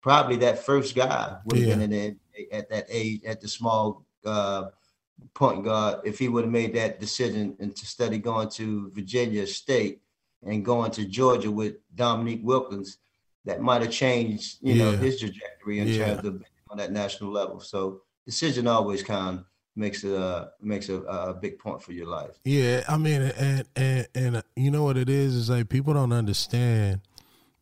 probably 0.01 0.37
that 0.37 0.65
first 0.65 0.95
guy 0.95 1.37
would 1.45 1.59
have 1.59 1.69
yeah. 1.69 1.75
been 1.75 1.93
in 1.93 2.19
the, 2.35 2.53
at 2.53 2.71
that 2.71 2.87
age 2.89 3.23
at 3.27 3.43
the 3.43 3.49
small. 3.49 4.07
Uh, 4.25 4.71
point 5.35 5.65
guard 5.65 6.01
if 6.05 6.19
he 6.19 6.29
would 6.29 6.45
have 6.45 6.53
made 6.53 6.75
that 6.75 7.01
decision 7.01 7.57
and 7.61 7.75
to 7.77 7.87
study 7.87 8.19
going 8.19 8.49
to 8.51 8.91
Virginia 8.91 9.47
State 9.47 10.01
and 10.45 10.65
going 10.65 10.91
to 10.93 11.05
Georgia 11.05 11.51
with 11.51 11.77
Dominique 11.95 12.41
Wilkins, 12.43 12.99
that 13.45 13.61
might 13.61 13.83
have 13.83 13.91
changed, 13.91 14.59
you 14.61 14.75
yeah. 14.75 14.85
know, 14.85 14.97
his 14.97 15.19
trajectory 15.21 15.79
in 15.81 15.89
yeah. 15.89 16.07
terms 16.07 16.27
of 16.27 16.43
on 16.71 16.79
that 16.79 16.93
national 16.93 17.31
level. 17.31 17.61
So 17.61 18.03
decision 18.25 18.67
always 18.67 19.03
kind 19.03 19.39
of 19.39 19.45
makes 19.77 20.05
a 20.05 20.51
makes 20.61 20.89
a, 20.89 21.03
a 21.03 21.35
big 21.35 21.59
point 21.59 21.83
for 21.83 21.93
your 21.93 22.07
life. 22.07 22.39
Yeah, 22.45 22.83
I 22.89 22.97
mean, 22.99 23.23
and 23.23 23.69
and 23.77 24.09
and 24.15 24.37
uh, 24.37 24.43
you 24.57 24.71
know 24.71 24.85
what 24.85 24.97
it 24.97 25.09
is 25.09 25.35
is 25.35 25.51
like 25.51 25.69
people 25.69 25.95
don't 25.95 26.13
understand, 26.13 27.01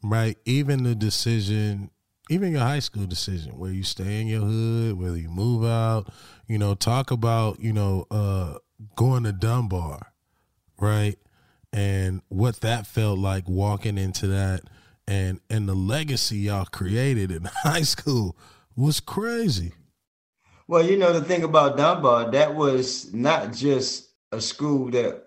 right? 0.02 0.38
Even 0.44 0.82
the 0.82 0.94
decision 0.94 1.90
even 2.30 2.52
your 2.52 2.60
high 2.60 2.78
school 2.78 3.06
decision, 3.06 3.58
where 3.58 3.72
you 3.72 3.82
stay 3.82 4.20
in 4.20 4.28
your 4.28 4.42
hood, 4.42 4.98
whether 4.98 5.16
you 5.16 5.28
move 5.28 5.64
out, 5.64 6.06
you 6.46 6.58
know, 6.58 6.74
talk 6.74 7.10
about, 7.10 7.60
you 7.60 7.72
know, 7.72 8.06
uh, 8.10 8.54
going 8.96 9.24
to 9.24 9.32
Dunbar, 9.32 10.12
right? 10.78 11.18
And 11.72 12.22
what 12.28 12.60
that 12.60 12.86
felt 12.86 13.18
like 13.18 13.48
walking 13.48 13.98
into 13.98 14.28
that 14.28 14.62
and 15.08 15.40
and 15.50 15.68
the 15.68 15.74
legacy 15.74 16.38
y'all 16.38 16.64
created 16.64 17.32
in 17.32 17.44
high 17.64 17.82
school 17.82 18.36
was 18.76 19.00
crazy. 19.00 19.72
Well, 20.68 20.84
you 20.84 20.96
know, 20.96 21.12
the 21.12 21.22
thing 21.24 21.42
about 21.42 21.76
Dunbar, 21.76 22.30
that 22.30 22.54
was 22.54 23.12
not 23.12 23.52
just 23.52 24.08
a 24.30 24.40
school 24.40 24.88
that 24.92 25.24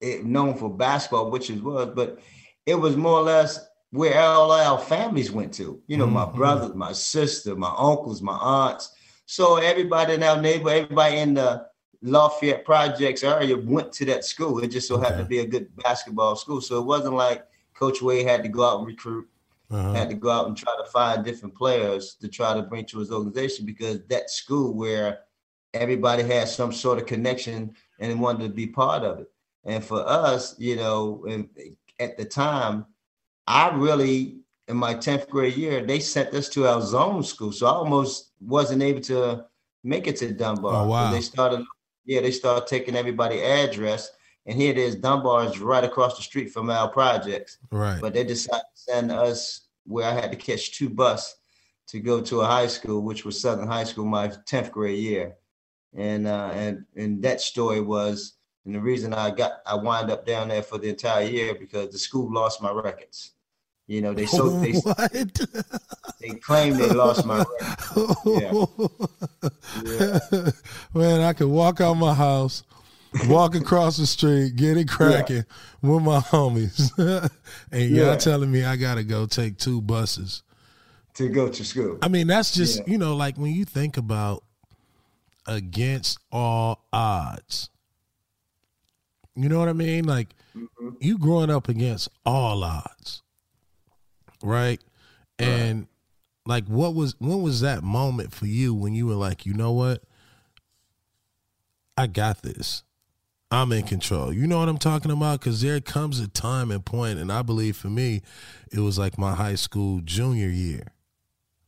it 0.00 0.24
known 0.24 0.54
for 0.54 0.68
basketball, 0.68 1.30
which 1.30 1.48
it 1.48 1.62
was, 1.62 1.90
but 1.94 2.18
it 2.66 2.74
was 2.74 2.96
more 2.96 3.18
or 3.18 3.22
less 3.22 3.60
where 3.90 4.20
all 4.20 4.52
our 4.52 4.78
families 4.78 5.30
went 5.30 5.52
to. 5.54 5.80
You 5.86 5.96
know, 5.96 6.04
mm-hmm. 6.04 6.14
my 6.14 6.26
brothers, 6.26 6.74
my 6.74 6.92
sister, 6.92 7.56
my 7.56 7.74
uncles, 7.76 8.22
my 8.22 8.36
aunts. 8.36 8.92
So 9.26 9.56
everybody 9.56 10.14
in 10.14 10.22
our 10.22 10.40
neighbor, 10.40 10.70
everybody 10.70 11.18
in 11.18 11.34
the 11.34 11.66
Lafayette 12.02 12.64
Projects 12.64 13.22
area 13.22 13.56
went 13.56 13.92
to 13.94 14.04
that 14.06 14.24
school. 14.24 14.58
It 14.60 14.68
just 14.68 14.88
so 14.88 14.96
okay. 14.96 15.04
happened 15.04 15.24
to 15.24 15.28
be 15.28 15.40
a 15.40 15.46
good 15.46 15.74
basketball 15.76 16.36
school. 16.36 16.60
So 16.60 16.78
it 16.78 16.86
wasn't 16.86 17.14
like 17.14 17.44
Coach 17.74 18.00
Wade 18.00 18.26
had 18.26 18.42
to 18.42 18.48
go 18.48 18.64
out 18.64 18.78
and 18.78 18.86
recruit, 18.86 19.28
uh-huh. 19.70 19.92
had 19.92 20.08
to 20.08 20.14
go 20.14 20.30
out 20.30 20.46
and 20.46 20.56
try 20.56 20.74
to 20.76 20.90
find 20.90 21.24
different 21.24 21.54
players 21.54 22.14
to 22.20 22.28
try 22.28 22.54
to 22.54 22.62
bring 22.62 22.86
to 22.86 22.98
his 22.98 23.10
organization 23.10 23.66
because 23.66 24.00
that 24.08 24.30
school 24.30 24.74
where 24.74 25.20
everybody 25.74 26.22
had 26.22 26.48
some 26.48 26.72
sort 26.72 26.98
of 26.98 27.06
connection 27.06 27.74
and 27.98 28.20
wanted 28.20 28.48
to 28.48 28.54
be 28.54 28.66
part 28.66 29.02
of 29.02 29.20
it. 29.20 29.30
And 29.64 29.84
for 29.84 30.06
us, 30.06 30.58
you 30.58 30.76
know, 30.76 31.24
at 31.98 32.16
the 32.16 32.24
time, 32.24 32.86
I 33.46 33.74
really, 33.74 34.38
in 34.68 34.76
my 34.76 34.94
10th 34.94 35.28
grade 35.28 35.56
year, 35.56 35.84
they 35.84 36.00
sent 36.00 36.34
us 36.34 36.48
to 36.50 36.66
our 36.66 36.80
zone 36.80 37.22
school. 37.22 37.52
So 37.52 37.66
I 37.66 37.70
almost 37.70 38.32
wasn't 38.40 38.82
able 38.82 39.00
to 39.02 39.46
make 39.82 40.06
it 40.06 40.16
to 40.16 40.32
Dunbar. 40.32 40.84
Oh, 40.84 40.88
wow. 40.88 41.10
They 41.10 41.20
started, 41.20 41.64
yeah, 42.04 42.20
they 42.20 42.30
started 42.30 42.66
taking 42.68 42.96
everybody 42.96 43.42
address. 43.42 44.10
And 44.46 44.60
here 44.60 44.70
it 44.70 44.78
is, 44.78 44.94
Dunbar 44.94 45.44
is 45.44 45.58
right 45.58 45.84
across 45.84 46.16
the 46.16 46.22
street 46.22 46.50
from 46.50 46.70
our 46.70 46.88
projects. 46.88 47.58
Right. 47.70 48.00
But 48.00 48.14
they 48.14 48.24
decided 48.24 48.62
to 48.74 48.80
send 48.80 49.12
us 49.12 49.68
where 49.86 50.08
I 50.08 50.12
had 50.12 50.30
to 50.30 50.36
catch 50.36 50.72
two 50.76 50.88
bus 50.88 51.36
to 51.88 52.00
go 52.00 52.20
to 52.20 52.40
a 52.40 52.46
high 52.46 52.68
school, 52.68 53.02
which 53.02 53.24
was 53.24 53.40
Southern 53.40 53.66
High 53.66 53.84
School, 53.84 54.04
my 54.04 54.28
10th 54.28 54.70
grade 54.70 54.98
year. 54.98 55.36
And 55.96 56.28
uh, 56.28 56.50
and 56.54 56.84
and 56.94 57.20
that 57.24 57.40
story 57.40 57.80
was, 57.80 58.34
and 58.64 58.74
the 58.74 58.80
reason 58.80 59.14
I 59.14 59.30
got 59.30 59.62
I 59.66 59.74
wind 59.74 60.10
up 60.10 60.26
down 60.26 60.48
there 60.48 60.62
for 60.62 60.78
the 60.78 60.88
entire 60.88 61.24
year 61.24 61.54
because 61.54 61.90
the 61.90 61.98
school 61.98 62.32
lost 62.32 62.62
my 62.62 62.70
records. 62.70 63.32
You 63.86 64.02
know, 64.02 64.14
they 64.14 64.26
so 64.26 64.50
they 64.60 64.72
what? 64.80 65.12
they 66.20 66.28
claim 66.30 66.76
they 66.76 66.88
lost 66.90 67.26
my 67.26 67.44
Yeah. 68.24 68.64
yeah. 69.84 70.50
Man, 70.94 71.20
I 71.22 71.32
could 71.32 71.48
walk 71.48 71.80
out 71.80 71.94
my 71.94 72.14
house, 72.14 72.62
walk 73.26 73.56
across 73.56 73.96
the 73.96 74.06
street, 74.06 74.54
get 74.54 74.76
it 74.76 74.88
cracking 74.88 75.44
yeah. 75.82 75.90
with 75.90 76.04
my 76.04 76.20
homies, 76.20 76.92
and 77.72 77.90
y'all 77.90 78.16
telling 78.16 78.52
me 78.52 78.64
I 78.64 78.76
gotta 78.76 79.02
go 79.02 79.26
take 79.26 79.58
two 79.58 79.80
buses 79.80 80.44
to 81.14 81.28
go 81.28 81.48
to 81.48 81.64
school. 81.64 81.98
I 82.02 82.08
mean, 82.08 82.26
that's 82.26 82.52
just 82.52 82.78
yeah. 82.78 82.84
you 82.86 82.98
know, 82.98 83.16
like 83.16 83.36
when 83.36 83.52
you 83.52 83.64
think 83.64 83.96
about 83.96 84.44
against 85.46 86.18
all 86.30 86.84
odds. 86.92 87.70
You 89.36 89.48
know 89.48 89.58
what 89.58 89.68
I 89.68 89.72
mean? 89.72 90.04
Like 90.04 90.28
mm-hmm. 90.56 90.90
you 91.00 91.18
growing 91.18 91.50
up 91.50 91.68
against 91.68 92.08
all 92.24 92.62
odds 92.64 93.22
right? 94.42 94.80
And 95.38 95.86
like 96.46 96.66
what 96.66 96.94
was 96.94 97.14
when 97.18 97.42
was 97.42 97.60
that 97.62 97.82
moment 97.82 98.32
for 98.32 98.46
you 98.46 98.74
when 98.74 98.94
you 98.94 99.06
were 99.06 99.14
like, 99.14 99.46
you 99.46 99.54
know 99.54 99.72
what? 99.72 100.02
I 101.96 102.06
got 102.06 102.42
this. 102.42 102.82
I'm 103.50 103.72
in 103.72 103.82
control. 103.82 104.32
You 104.32 104.46
know 104.46 104.60
what 104.60 104.68
I'm 104.68 104.78
talking 104.78 105.10
about? 105.10 105.40
Because 105.40 105.60
there 105.60 105.80
comes 105.80 106.20
a 106.20 106.28
time 106.28 106.70
and 106.70 106.84
point, 106.84 107.18
and 107.18 107.32
I 107.32 107.42
believe 107.42 107.76
for 107.76 107.88
me, 107.88 108.22
it 108.70 108.78
was 108.78 108.96
like 108.96 109.18
my 109.18 109.34
high 109.34 109.56
school 109.56 110.00
junior 110.04 110.48
year, 110.48 110.92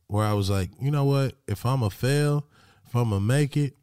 where 0.07 0.25
I 0.25 0.33
was 0.33 0.49
like, 0.49 0.69
you 0.79 0.91
know 0.91 1.03
what? 1.03 1.33
If 1.45 1.65
I'm 1.65 1.83
a 1.83 1.89
fail, 1.89 2.47
if 2.85 2.95
I'm 2.95 3.09
gonna 3.09 3.19
make 3.19 3.57
it, 3.57 3.75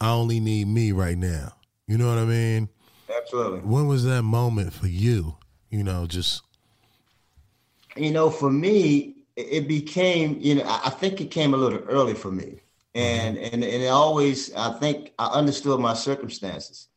I 0.00 0.10
only 0.10 0.40
need 0.40 0.68
me 0.68 0.92
right 0.92 1.18
now. 1.18 1.52
You 1.86 1.98
know 1.98 2.08
what 2.08 2.18
I 2.18 2.24
mean? 2.24 2.70
Absolutely. 3.28 3.60
When 3.60 3.86
was 3.86 4.04
that 4.04 4.22
moment 4.22 4.72
for 4.72 4.86
you? 4.86 5.36
You 5.70 5.84
know, 5.84 6.06
just 6.06 6.42
you 7.96 8.10
know, 8.10 8.30
for 8.30 8.50
me, 8.50 9.16
it 9.36 9.68
became, 9.68 10.38
you 10.40 10.56
know, 10.56 10.64
I 10.66 10.90
think 10.90 11.20
it 11.20 11.30
came 11.30 11.54
a 11.54 11.56
little 11.56 11.80
early 11.80 12.14
for 12.14 12.30
me. 12.30 12.60
And 12.94 13.36
mm-hmm. 13.36 13.54
and 13.54 13.64
and 13.64 13.82
it 13.82 13.88
always, 13.88 14.54
I 14.54 14.72
think 14.78 15.12
I 15.18 15.26
understood 15.26 15.78
my 15.80 15.94
circumstances. 15.94 16.88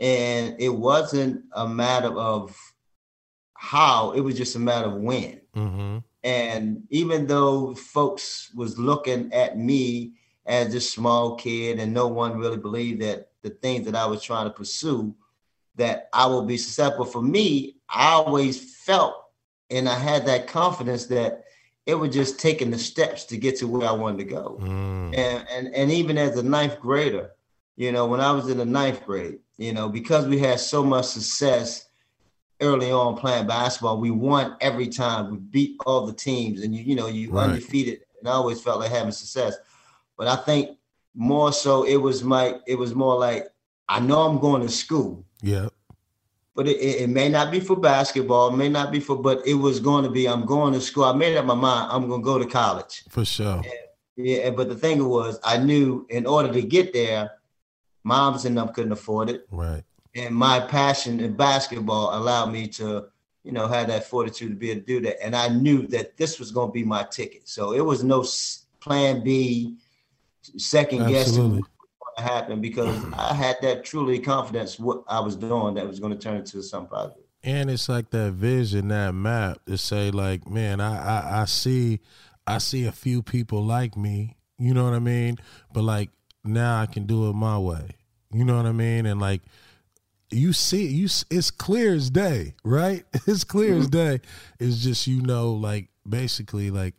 And 0.00 0.56
it 0.58 0.70
wasn't 0.70 1.44
a 1.52 1.68
matter 1.68 2.08
of 2.18 2.56
how, 3.54 4.12
it 4.12 4.20
was 4.20 4.36
just 4.36 4.56
a 4.56 4.58
matter 4.58 4.88
of 4.88 4.94
when. 4.94 5.40
Mm-hmm. 5.54 5.98
And 6.24 6.82
even 6.90 7.26
though 7.26 7.74
folks 7.74 8.50
was 8.54 8.78
looking 8.78 9.32
at 9.32 9.58
me 9.58 10.14
as 10.44 10.72
this 10.72 10.90
small 10.90 11.36
kid 11.36 11.78
and 11.78 11.94
no 11.94 12.08
one 12.08 12.38
really 12.38 12.56
believed 12.56 13.00
that 13.02 13.30
the 13.42 13.50
things 13.50 13.86
that 13.86 13.94
I 13.94 14.06
was 14.06 14.22
trying 14.22 14.44
to 14.44 14.50
pursue, 14.50 15.14
that 15.76 16.08
I 16.12 16.26
will 16.26 16.44
be 16.44 16.56
successful. 16.56 17.04
For 17.04 17.22
me, 17.22 17.76
I 17.88 18.12
always 18.12 18.74
felt 18.84 19.26
and 19.70 19.88
I 19.88 19.98
had 19.98 20.26
that 20.26 20.46
confidence 20.46 21.06
that 21.06 21.44
it 21.86 21.94
was 21.94 22.14
just 22.14 22.40
taking 22.40 22.70
the 22.70 22.78
steps 22.78 23.24
to 23.24 23.36
get 23.36 23.56
to 23.58 23.68
where 23.68 23.88
I 23.88 23.92
wanted 23.92 24.18
to 24.18 24.24
go. 24.24 24.58
Mm. 24.60 25.16
And, 25.16 25.46
and 25.48 25.74
and 25.74 25.90
even 25.90 26.18
as 26.18 26.36
a 26.36 26.42
ninth 26.42 26.80
grader, 26.80 27.30
you 27.76 27.92
know, 27.92 28.06
when 28.06 28.20
I 28.20 28.32
was 28.32 28.48
in 28.48 28.58
the 28.58 28.64
ninth 28.64 29.04
grade, 29.04 29.38
you 29.56 29.72
know, 29.72 29.88
because 29.88 30.26
we 30.26 30.38
had 30.38 30.60
so 30.60 30.82
much 30.82 31.06
success 31.06 31.88
early 32.60 32.90
on 32.90 33.16
playing 33.16 33.46
basketball, 33.46 34.00
we 34.00 34.10
won 34.10 34.56
every 34.60 34.88
time. 34.88 35.30
We 35.30 35.36
beat 35.38 35.76
all 35.86 36.06
the 36.06 36.12
teams, 36.12 36.62
and 36.62 36.74
you 36.74 36.82
you 36.82 36.96
know 36.96 37.06
you 37.06 37.30
right. 37.30 37.50
undefeated. 37.50 38.00
And 38.18 38.28
I 38.28 38.32
always 38.32 38.60
felt 38.60 38.80
like 38.80 38.90
having 38.90 39.12
success. 39.12 39.56
But 40.16 40.26
I 40.26 40.36
think 40.36 40.78
more 41.14 41.52
so 41.52 41.84
it 41.84 41.96
was 41.96 42.24
my 42.24 42.58
it 42.66 42.76
was 42.76 42.94
more 42.94 43.18
like 43.18 43.46
I 43.88 44.00
know 44.00 44.20
I'm 44.22 44.38
going 44.38 44.62
to 44.62 44.68
school. 44.68 45.24
Yeah 45.42 45.68
but 46.56 46.66
it, 46.66 46.78
it, 46.78 47.10
may 47.10 47.28
not 47.28 47.52
be 47.52 47.60
for 47.60 47.76
basketball, 47.76 48.48
it 48.48 48.56
may 48.56 48.70
not 48.70 48.90
be 48.90 48.98
for, 48.98 49.14
but 49.14 49.46
it 49.46 49.54
was 49.54 49.78
going 49.78 50.02
to 50.04 50.10
be. 50.10 50.26
I'm 50.26 50.46
going 50.46 50.72
to 50.72 50.80
school. 50.80 51.04
I 51.04 51.12
made 51.12 51.36
up 51.36 51.44
my 51.44 51.54
mind. 51.54 51.92
I'm 51.92 52.08
going 52.08 52.22
to 52.22 52.24
go 52.24 52.38
to 52.38 52.46
college 52.46 53.04
for 53.10 53.26
sure. 53.26 53.56
And, 53.56 53.66
yeah, 54.16 54.48
but 54.50 54.70
the 54.70 54.74
thing 54.74 55.06
was, 55.06 55.38
I 55.44 55.58
knew 55.58 56.06
in 56.08 56.26
order 56.26 56.50
to 56.50 56.62
get 56.62 56.94
there, 56.94 57.32
moms 58.02 58.46
and 58.46 58.56
them 58.56 58.70
couldn't 58.70 58.92
afford 58.92 59.28
it. 59.28 59.46
Right. 59.50 59.84
And 60.14 60.34
my 60.34 60.58
passion 60.58 61.20
in 61.20 61.34
basketball 61.36 62.16
allowed 62.16 62.50
me 62.50 62.68
to, 62.68 63.08
you 63.44 63.52
know, 63.52 63.68
have 63.68 63.88
that 63.88 64.08
fortitude 64.08 64.48
to 64.48 64.56
be 64.56 64.70
able 64.70 64.80
to 64.80 64.86
do 64.86 65.00
that. 65.02 65.22
And 65.22 65.36
I 65.36 65.48
knew 65.48 65.86
that 65.88 66.16
this 66.16 66.38
was 66.38 66.50
going 66.50 66.70
to 66.70 66.72
be 66.72 66.84
my 66.84 67.02
ticket. 67.02 67.46
So 67.50 67.74
it 67.74 67.84
was 67.84 68.02
no 68.02 68.24
plan 68.80 69.22
B, 69.22 69.76
second 70.56 71.06
guessing 71.08 71.62
to 71.62 71.68
happen 72.16 72.60
because 72.60 72.96
I 73.18 73.34
had 73.34 73.56
that 73.62 73.84
truly 73.84 74.18
confidence 74.18 74.78
what 74.78 75.02
I 75.08 75.20
was 75.20 75.36
doing 75.36 75.74
that 75.74 75.86
was 75.86 76.00
going 76.00 76.12
to 76.12 76.18
turn 76.18 76.36
into 76.36 76.62
some 76.62 76.86
positive. 76.86 77.22
And 77.42 77.70
it's 77.70 77.88
like 77.88 78.10
that 78.10 78.32
vision, 78.32 78.88
that 78.88 79.14
map 79.14 79.64
to 79.66 79.78
say, 79.78 80.10
like, 80.10 80.48
man, 80.48 80.80
I, 80.80 80.96
I, 80.96 81.42
I 81.42 81.44
see, 81.44 82.00
I 82.46 82.58
see 82.58 82.86
a 82.86 82.92
few 82.92 83.22
people 83.22 83.62
like 83.62 83.96
me. 83.96 84.36
You 84.58 84.74
know 84.74 84.84
what 84.84 84.94
I 84.94 84.98
mean? 84.98 85.36
But 85.72 85.82
like 85.82 86.10
now 86.44 86.80
I 86.80 86.86
can 86.86 87.06
do 87.06 87.28
it 87.28 87.34
my 87.34 87.58
way. 87.58 87.90
You 88.32 88.44
know 88.44 88.56
what 88.56 88.66
I 88.66 88.72
mean? 88.72 89.06
And 89.06 89.20
like 89.20 89.42
you 90.30 90.52
see, 90.52 90.86
you 90.86 91.08
it's 91.30 91.50
clear 91.50 91.94
as 91.94 92.10
day, 92.10 92.54
right? 92.64 93.04
It's 93.26 93.44
clear 93.44 93.72
mm-hmm. 93.72 93.80
as 93.80 93.88
day. 93.88 94.20
It's 94.58 94.82
just 94.82 95.06
you 95.06 95.22
know, 95.22 95.52
like 95.52 95.88
basically, 96.08 96.70
like 96.70 96.94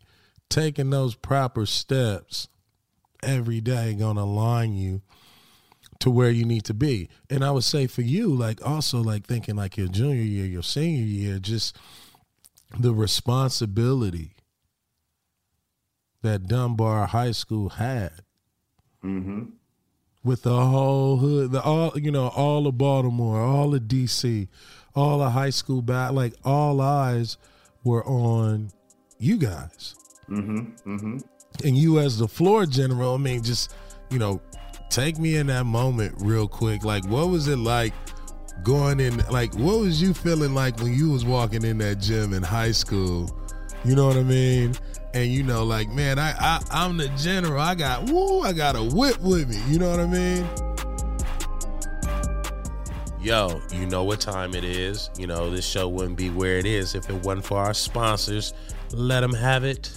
taking 0.49 0.89
those 0.89 1.15
proper 1.15 1.65
steps 1.65 2.47
every 3.27 3.61
day 3.61 3.93
gonna 3.93 4.21
align 4.21 4.73
you 4.73 5.01
to 5.99 6.09
where 6.09 6.29
you 6.29 6.45
need 6.45 6.63
to 6.65 6.73
be. 6.73 7.09
And 7.29 7.43
I 7.43 7.51
would 7.51 7.63
say 7.63 7.87
for 7.87 8.01
you, 8.01 8.33
like 8.33 8.65
also 8.65 9.01
like 9.01 9.25
thinking 9.25 9.55
like 9.55 9.77
your 9.77 9.87
junior 9.87 10.21
year, 10.21 10.45
your 10.45 10.63
senior 10.63 11.03
year, 11.03 11.39
just 11.39 11.75
the 12.77 12.93
responsibility 12.93 14.31
that 16.21 16.47
Dunbar 16.47 17.07
High 17.07 17.31
School 17.31 17.69
had 17.69 18.11
mm-hmm. 19.03 19.43
with 20.23 20.43
the 20.43 20.65
whole 20.65 21.17
hood, 21.17 21.51
the 21.51 21.61
all 21.61 21.97
you 21.97 22.11
know, 22.11 22.27
all 22.29 22.67
of 22.67 22.77
Baltimore, 22.77 23.41
all 23.41 23.73
of 23.73 23.83
DC, 23.83 24.47
all 24.95 25.19
the 25.19 25.31
high 25.31 25.51
school 25.51 25.81
back, 25.81 26.11
like 26.11 26.33
all 26.43 26.81
eyes 26.81 27.37
were 27.83 28.05
on 28.05 28.71
you 29.17 29.37
guys. 29.37 29.95
Mm-hmm. 30.29 30.91
Mm-hmm 30.91 31.17
and 31.63 31.77
you 31.77 31.99
as 31.99 32.17
the 32.17 32.27
floor 32.27 32.65
general, 32.65 33.15
I 33.15 33.17
mean, 33.17 33.43
just 33.43 33.73
you 34.09 34.19
know, 34.19 34.41
take 34.89 35.17
me 35.17 35.35
in 35.35 35.47
that 35.47 35.65
moment 35.65 36.15
real 36.19 36.47
quick. 36.47 36.83
Like, 36.83 37.05
what 37.07 37.29
was 37.29 37.47
it 37.47 37.57
like 37.57 37.93
going 38.63 38.99
in? 38.99 39.17
Like, 39.29 39.53
what 39.55 39.79
was 39.79 40.01
you 40.01 40.13
feeling 40.13 40.53
like 40.53 40.79
when 40.79 40.93
you 40.93 41.09
was 41.11 41.25
walking 41.25 41.63
in 41.63 41.77
that 41.79 41.99
gym 41.99 42.33
in 42.33 42.43
high 42.43 42.71
school? 42.71 43.29
You 43.83 43.95
know 43.95 44.07
what 44.07 44.17
I 44.17 44.23
mean? 44.23 44.73
And 45.13 45.31
you 45.31 45.43
know, 45.43 45.63
like, 45.63 45.89
man, 45.89 46.19
I, 46.19 46.33
I 46.39 46.59
I'm 46.71 46.97
the 46.97 47.09
general. 47.09 47.59
I 47.59 47.75
got 47.75 48.09
woo, 48.09 48.41
I 48.41 48.53
got 48.53 48.75
a 48.75 48.83
whip 48.83 49.19
with 49.21 49.49
me. 49.49 49.57
You 49.71 49.79
know 49.79 49.89
what 49.89 49.99
I 49.99 50.05
mean? 50.05 50.47
Yo, 53.19 53.61
you 53.73 53.85
know 53.87 54.03
what 54.03 54.21
time 54.21 54.53
it 54.53 54.63
is. 54.63 55.09
You 55.17 55.27
know, 55.27 55.49
this 55.49 55.65
show 55.65 55.89
wouldn't 55.89 56.17
be 56.17 56.29
where 56.29 56.57
it 56.57 56.65
is 56.65 56.95
if 56.95 57.09
it 57.09 57.25
wasn't 57.25 57.45
for 57.45 57.57
our 57.57 57.73
sponsors. 57.73 58.53
Let 58.93 59.21
them 59.21 59.33
have 59.33 59.63
it. 59.63 59.91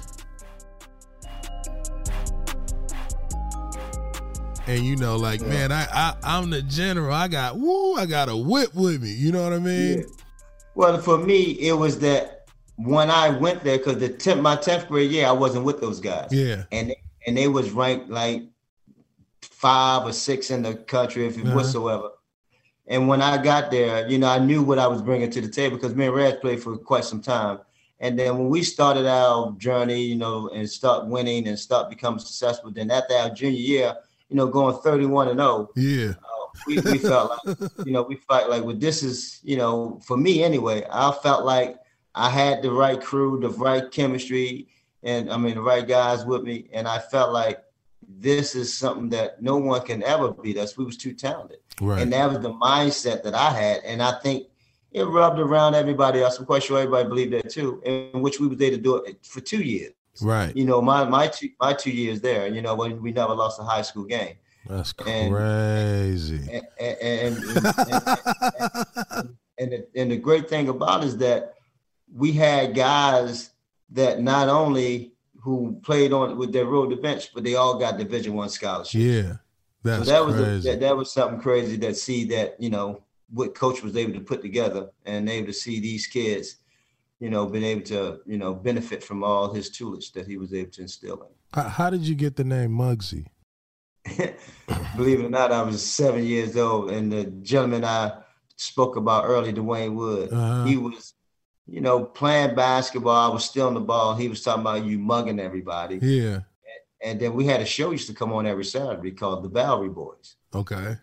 And 4.71 4.87
you 4.87 4.97
know, 4.97 5.17
like, 5.17 5.41
yeah. 5.41 5.49
man, 5.49 5.73
I, 5.73 5.87
I 5.93 6.15
I'm 6.23 6.51
the 6.51 6.63
general. 6.63 7.13
I 7.13 7.29
got 7.29 7.59
woo, 7.59 7.95
I 7.97 8.07
got 8.07 8.29
a 8.29 8.37
whip 8.37 8.75
with 8.75 9.03
me. 9.03 9.11
You 9.11 9.33
know 9.33 9.43
what 9.43 9.53
I 9.53 9.59
mean? 9.59 9.99
Yeah. 9.99 10.05
Well, 10.75 10.99
for 10.99 11.19
me, 11.19 11.53
it 11.59 11.73
was 11.73 11.99
that 11.99 12.49
when 12.77 13.11
I 13.11 13.31
went 13.31 13.65
there, 13.65 13.79
because 13.79 13.99
the 13.99 14.09
tenth, 14.09 14.41
my 14.41 14.57
tenth 14.57 14.89
grade 14.89 15.11
year, 15.11 15.27
I 15.27 15.33
wasn't 15.33 15.65
with 15.65 15.81
those 15.81 16.01
guys. 16.01 16.29
Yeah, 16.31 16.65
and 16.71 16.91
they, 16.91 17.01
and 17.27 17.37
they 17.37 17.49
was 17.49 17.73
ranked 17.73 18.09
like 18.11 18.45
five 19.43 20.07
or 20.07 20.13
six 20.13 20.51
in 20.51 20.63
the 20.63 20.75
country, 20.75 21.27
if 21.27 21.37
uh-huh. 21.37 21.55
whatsoever. 21.55 22.11
And 22.87 23.07
when 23.07 23.23
I 23.23 23.41
got 23.41 23.71
there, 23.71 24.09
you 24.09 24.19
know, 24.19 24.29
I 24.29 24.39
knew 24.39 24.63
what 24.63 24.79
I 24.79 24.87
was 24.87 25.03
bringing 25.03 25.31
to 25.31 25.41
the 25.41 25.49
table 25.49 25.77
because 25.77 25.95
me 25.95 26.07
and 26.07 26.15
Red 26.15 26.41
played 26.41 26.63
for 26.63 26.77
quite 26.77 27.05
some 27.05 27.21
time. 27.21 27.61
And 28.01 28.19
then 28.19 28.39
when 28.39 28.49
we 28.49 28.63
started 28.63 29.07
our 29.07 29.53
journey, 29.59 30.03
you 30.03 30.17
know, 30.17 30.49
and 30.49 30.69
start 30.69 31.07
winning 31.07 31.47
and 31.47 31.59
start 31.59 31.91
becoming 31.91 32.19
successful, 32.19 32.71
then 32.71 32.91
after 32.91 33.15
our 33.15 33.31
junior 33.31 33.59
year, 33.59 33.97
you 34.31 34.37
know, 34.37 34.47
going 34.47 34.77
31 34.77 35.29
and 35.29 35.39
0. 35.39 35.71
Yeah. 35.77 36.11
Uh, 36.11 36.47
we, 36.67 36.79
we 36.79 36.99
felt 36.99 37.47
like, 37.47 37.59
you 37.85 37.93
know, 37.93 38.03
we 38.03 38.17
felt 38.17 38.49
like, 38.49 38.65
well, 38.65 38.77
this 38.77 39.03
is, 39.03 39.41
you 39.43 39.57
know, 39.57 40.01
for 40.05 40.17
me 40.17 40.43
anyway, 40.43 40.85
I 40.91 41.13
felt 41.23 41.45
like 41.45 41.77
I 42.15 42.31
had 42.31 42.63
the 42.63 42.71
right 42.71 43.01
crew, 43.01 43.41
the 43.41 43.51
right 43.51 43.91
chemistry, 43.91 44.69
and 45.03 45.31
I 45.31 45.37
mean, 45.37 45.57
the 45.57 45.63
right 45.63 45.87
guys 45.87 46.25
with 46.25 46.43
me. 46.43 46.69
And 46.73 46.87
I 46.87 46.99
felt 46.99 47.33
like 47.33 47.63
this 48.09 48.55
is 48.55 48.73
something 48.73 49.09
that 49.11 49.43
no 49.43 49.57
one 49.57 49.83
can 49.83 50.03
ever 50.05 50.33
beat 50.33 50.59
us. 50.59 50.77
We 50.77 50.85
was 50.85 50.97
too 50.97 51.13
talented. 51.13 51.59
Right. 51.81 52.01
And 52.01 52.13
that 52.13 52.29
was 52.29 52.41
the 52.41 52.53
mindset 52.53 53.23
that 53.25 53.35
I 53.35 53.51
had. 53.51 53.83
And 53.85 54.03
I 54.03 54.19
think 54.21 54.49
it 54.93 55.05
rubbed 55.05 55.39
around 55.39 55.75
everybody 55.75 56.21
else. 56.23 56.39
I'm 56.39 56.47
quite 56.47 56.63
sure 56.63 56.79
everybody 56.79 57.09
believed 57.09 57.33
that 57.33 57.51
too, 57.51 57.81
in 57.85 58.21
which 58.21 58.41
we 58.41 58.47
was 58.49 58.61
able 58.61 58.77
to 58.77 58.83
do 58.83 58.97
it 58.97 59.25
for 59.25 59.41
two 59.41 59.63
years. 59.63 59.93
Right. 60.23 60.55
You 60.57 60.65
know, 60.65 60.81
my 60.81 61.05
my 61.05 61.29
two 61.29 61.51
my 61.61 61.73
two 61.73 61.91
years 61.91 62.21
there, 62.21 62.47
you 62.49 62.63
know, 62.63 62.75
when 62.75 63.01
we 63.03 63.13
never 63.13 63.35
lost 63.35 63.61
a 63.61 63.65
high 63.65 63.83
school 63.83 64.05
game. 64.05 64.37
That's 64.67 64.93
crazy. 64.93 66.49
And 66.53 66.67
and 66.79 66.99
and, 67.01 67.37
and, 67.39 69.37
and, 69.59 69.73
the, 69.73 69.87
and 69.97 70.11
the 70.11 70.17
great 70.17 70.49
thing 70.49 70.69
about 70.69 71.05
is 71.05 71.17
that 71.19 71.55
we 72.15 72.33
had 72.33 72.75
guys 72.75 73.51
that 73.91 74.21
not 74.21 74.49
only 74.49 75.13
who 75.41 75.81
played 75.83 76.13
on 76.13 76.37
with 76.37 76.53
their 76.53 76.67
road 76.67 76.91
to 76.91 76.97
bench, 76.97 77.33
but 77.35 77.45
they 77.45 77.55
all 77.55 77.79
got 77.79 77.99
Division 77.99 78.35
One 78.35 78.51
scholarships. 78.51 78.95
Yeah, 78.95 79.37
that's 79.83 80.07
so 80.07 80.13
that 80.13 80.27
was 80.27 80.37
a, 80.37 80.69
that, 80.69 80.81
that 80.81 80.97
was 80.97 81.13
something 81.13 81.41
crazy 81.41 81.79
to 81.79 81.95
see 81.95 82.25
that 82.25 82.61
you 82.61 82.71
know 82.71 83.03
what 83.33 83.55
coach 83.55 83.83
was 83.83 83.97
able 83.97 84.13
to 84.13 84.21
put 84.21 84.43
together 84.43 84.91
and 85.07 85.29
able 85.29 85.47
to 85.47 85.53
see 85.53 85.81
these 85.81 86.07
kids 86.07 86.57
you 87.21 87.29
know, 87.29 87.47
been 87.47 87.65
able 87.65 87.83
to, 87.83 88.21
you 88.27 88.39
know, 88.39 88.55
benefit 88.55 89.05
from 89.05 89.23
all 89.23 89.53
his 89.53 89.71
toolage 89.71 90.13
that 90.13 90.27
he 90.27 90.39
was 90.39 90.55
able 90.55 90.71
to 90.73 90.83
instill 90.83 91.23
in. 91.55 91.63
How 91.63 91.91
did 91.91 92.01
you 92.01 92.15
get 92.15 92.37
the 92.37 92.45
name 92.45 92.71
Muggsy? 92.71 93.27
Believe 94.97 95.21
it 95.21 95.27
or 95.27 95.31
not, 95.31 95.53
I 95.53 95.63
was 95.63 95.85
seven 95.85 96.25
years 96.25 96.57
old, 96.57 96.91
and 96.91 97.13
the 97.13 97.25
gentleman 97.25 97.85
I 97.85 98.13
spoke 98.57 98.97
about 98.97 99.25
earlier, 99.27 99.53
Dwayne 99.53 99.95
Wood, 99.95 100.33
uh-huh. 100.33 100.65
he 100.65 100.79
was, 100.79 101.13
you 101.67 101.83
know, 101.83 102.05
playing 102.05 102.55
basketball. 102.55 103.31
I 103.31 103.33
was 103.33 103.45
still 103.45 103.67
on 103.67 103.75
the 103.75 103.81
ball. 103.81 104.17
He 104.17 104.29
was 104.29 104.43
talking 104.43 104.63
about 104.63 104.85
you 104.85 104.99
mugging 104.99 105.39
everybody. 105.39 105.99
Yeah. 106.01 106.41
And, 107.03 107.21
then 107.21 107.35
we 107.35 107.47
had 107.47 107.61
a 107.61 107.67
show 107.67 107.91
used 107.91 108.09
to 108.09 108.15
come 108.15 108.33
on 108.33 108.47
every 108.47 108.65
Saturday 108.65 109.13
called 109.13 109.43
The 109.43 109.49
Bowery 109.49 109.89
Boys. 109.89 110.37
Okay. 110.55 110.97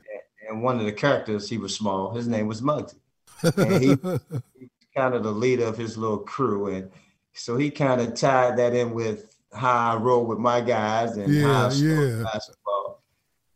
And, 0.49 0.62
one 0.62 0.80
of 0.80 0.86
the 0.86 0.91
characters, 0.93 1.49
he 1.49 1.58
was 1.58 1.75
small. 1.75 2.15
His 2.15 2.27
name 2.27 2.47
was 2.47 2.62
Muggsy. 2.62 2.95
And 3.58 3.84
he 3.84 4.69
kind 4.97 5.13
of 5.13 5.23
the 5.23 5.31
leader 5.31 5.65
of 5.65 5.77
his 5.77 5.97
little 5.97 6.17
crew. 6.17 6.67
And 6.67 6.89
so 7.33 7.55
he 7.55 7.69
kind 7.69 8.01
of 8.01 8.15
tied 8.15 8.57
that 8.57 8.73
in 8.73 8.93
with 8.93 9.38
how 9.53 9.93
I 9.93 9.95
roll 9.95 10.25
with 10.25 10.39
my 10.39 10.60
guys 10.60 11.17
and 11.17 11.31
yeah, 11.31 11.43
how 11.43 11.69
I 11.69 11.73
yeah. 11.73 12.23
basketball. 12.23 13.03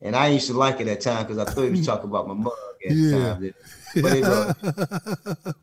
And 0.01 0.15
I 0.15 0.27
used 0.27 0.47
to 0.47 0.53
like 0.53 0.79
it 0.79 0.87
at 0.87 1.01
times 1.01 1.27
because 1.27 1.37
I 1.37 1.45
thought 1.45 1.63
he 1.63 1.71
was 1.71 1.85
talking 1.85 2.09
about 2.09 2.27
my 2.27 2.33
mug 2.33 2.53
at 2.85 2.91
yeah. 2.95 3.33
times. 3.33 3.53
But 3.95 4.13
it, 4.13 4.23
uh, 4.23 4.53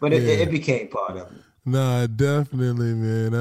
but 0.00 0.12
it, 0.12 0.22
yeah. 0.22 0.28
it, 0.28 0.40
it, 0.40 0.50
became 0.50 0.88
part 0.88 1.16
of 1.16 1.30
it. 1.32 1.42
Nah, 1.64 2.06
definitely, 2.06 2.94
man. 2.94 3.34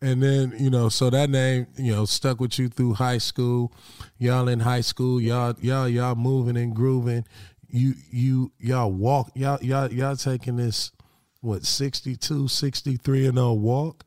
and 0.00 0.22
then 0.22 0.54
you 0.58 0.70
know, 0.70 0.88
so 0.88 1.10
that 1.10 1.28
name, 1.28 1.66
you 1.76 1.92
know, 1.92 2.06
stuck 2.06 2.40
with 2.40 2.58
you 2.58 2.68
through 2.68 2.94
high 2.94 3.18
school. 3.18 3.70
Y'all 4.18 4.48
in 4.48 4.60
high 4.60 4.80
school, 4.80 5.20
y'all, 5.20 5.54
y'all, 5.60 5.86
y'all 5.86 6.14
moving 6.14 6.56
and 6.56 6.74
grooving. 6.74 7.26
You, 7.74 7.94
you, 8.10 8.52
y'all 8.58 8.92
walk, 8.92 9.32
y'all, 9.34 9.62
y'all, 9.62 9.92
y'all 9.92 10.16
taking 10.16 10.56
this 10.56 10.92
what 11.40 11.64
62, 11.64 12.48
63 12.48 13.26
and 13.26 13.38
a 13.38 13.52
walk. 13.52 14.04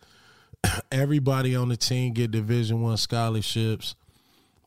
Everybody 0.92 1.56
on 1.56 1.70
the 1.70 1.78
team 1.78 2.14
get 2.14 2.32
Division 2.32 2.82
One 2.82 2.98
scholarships. 2.98 3.96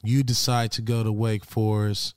You 0.02 0.22
decide 0.22 0.72
to 0.72 0.82
go 0.82 1.02
to 1.02 1.12
Wake 1.12 1.44
Forest. 1.44 2.14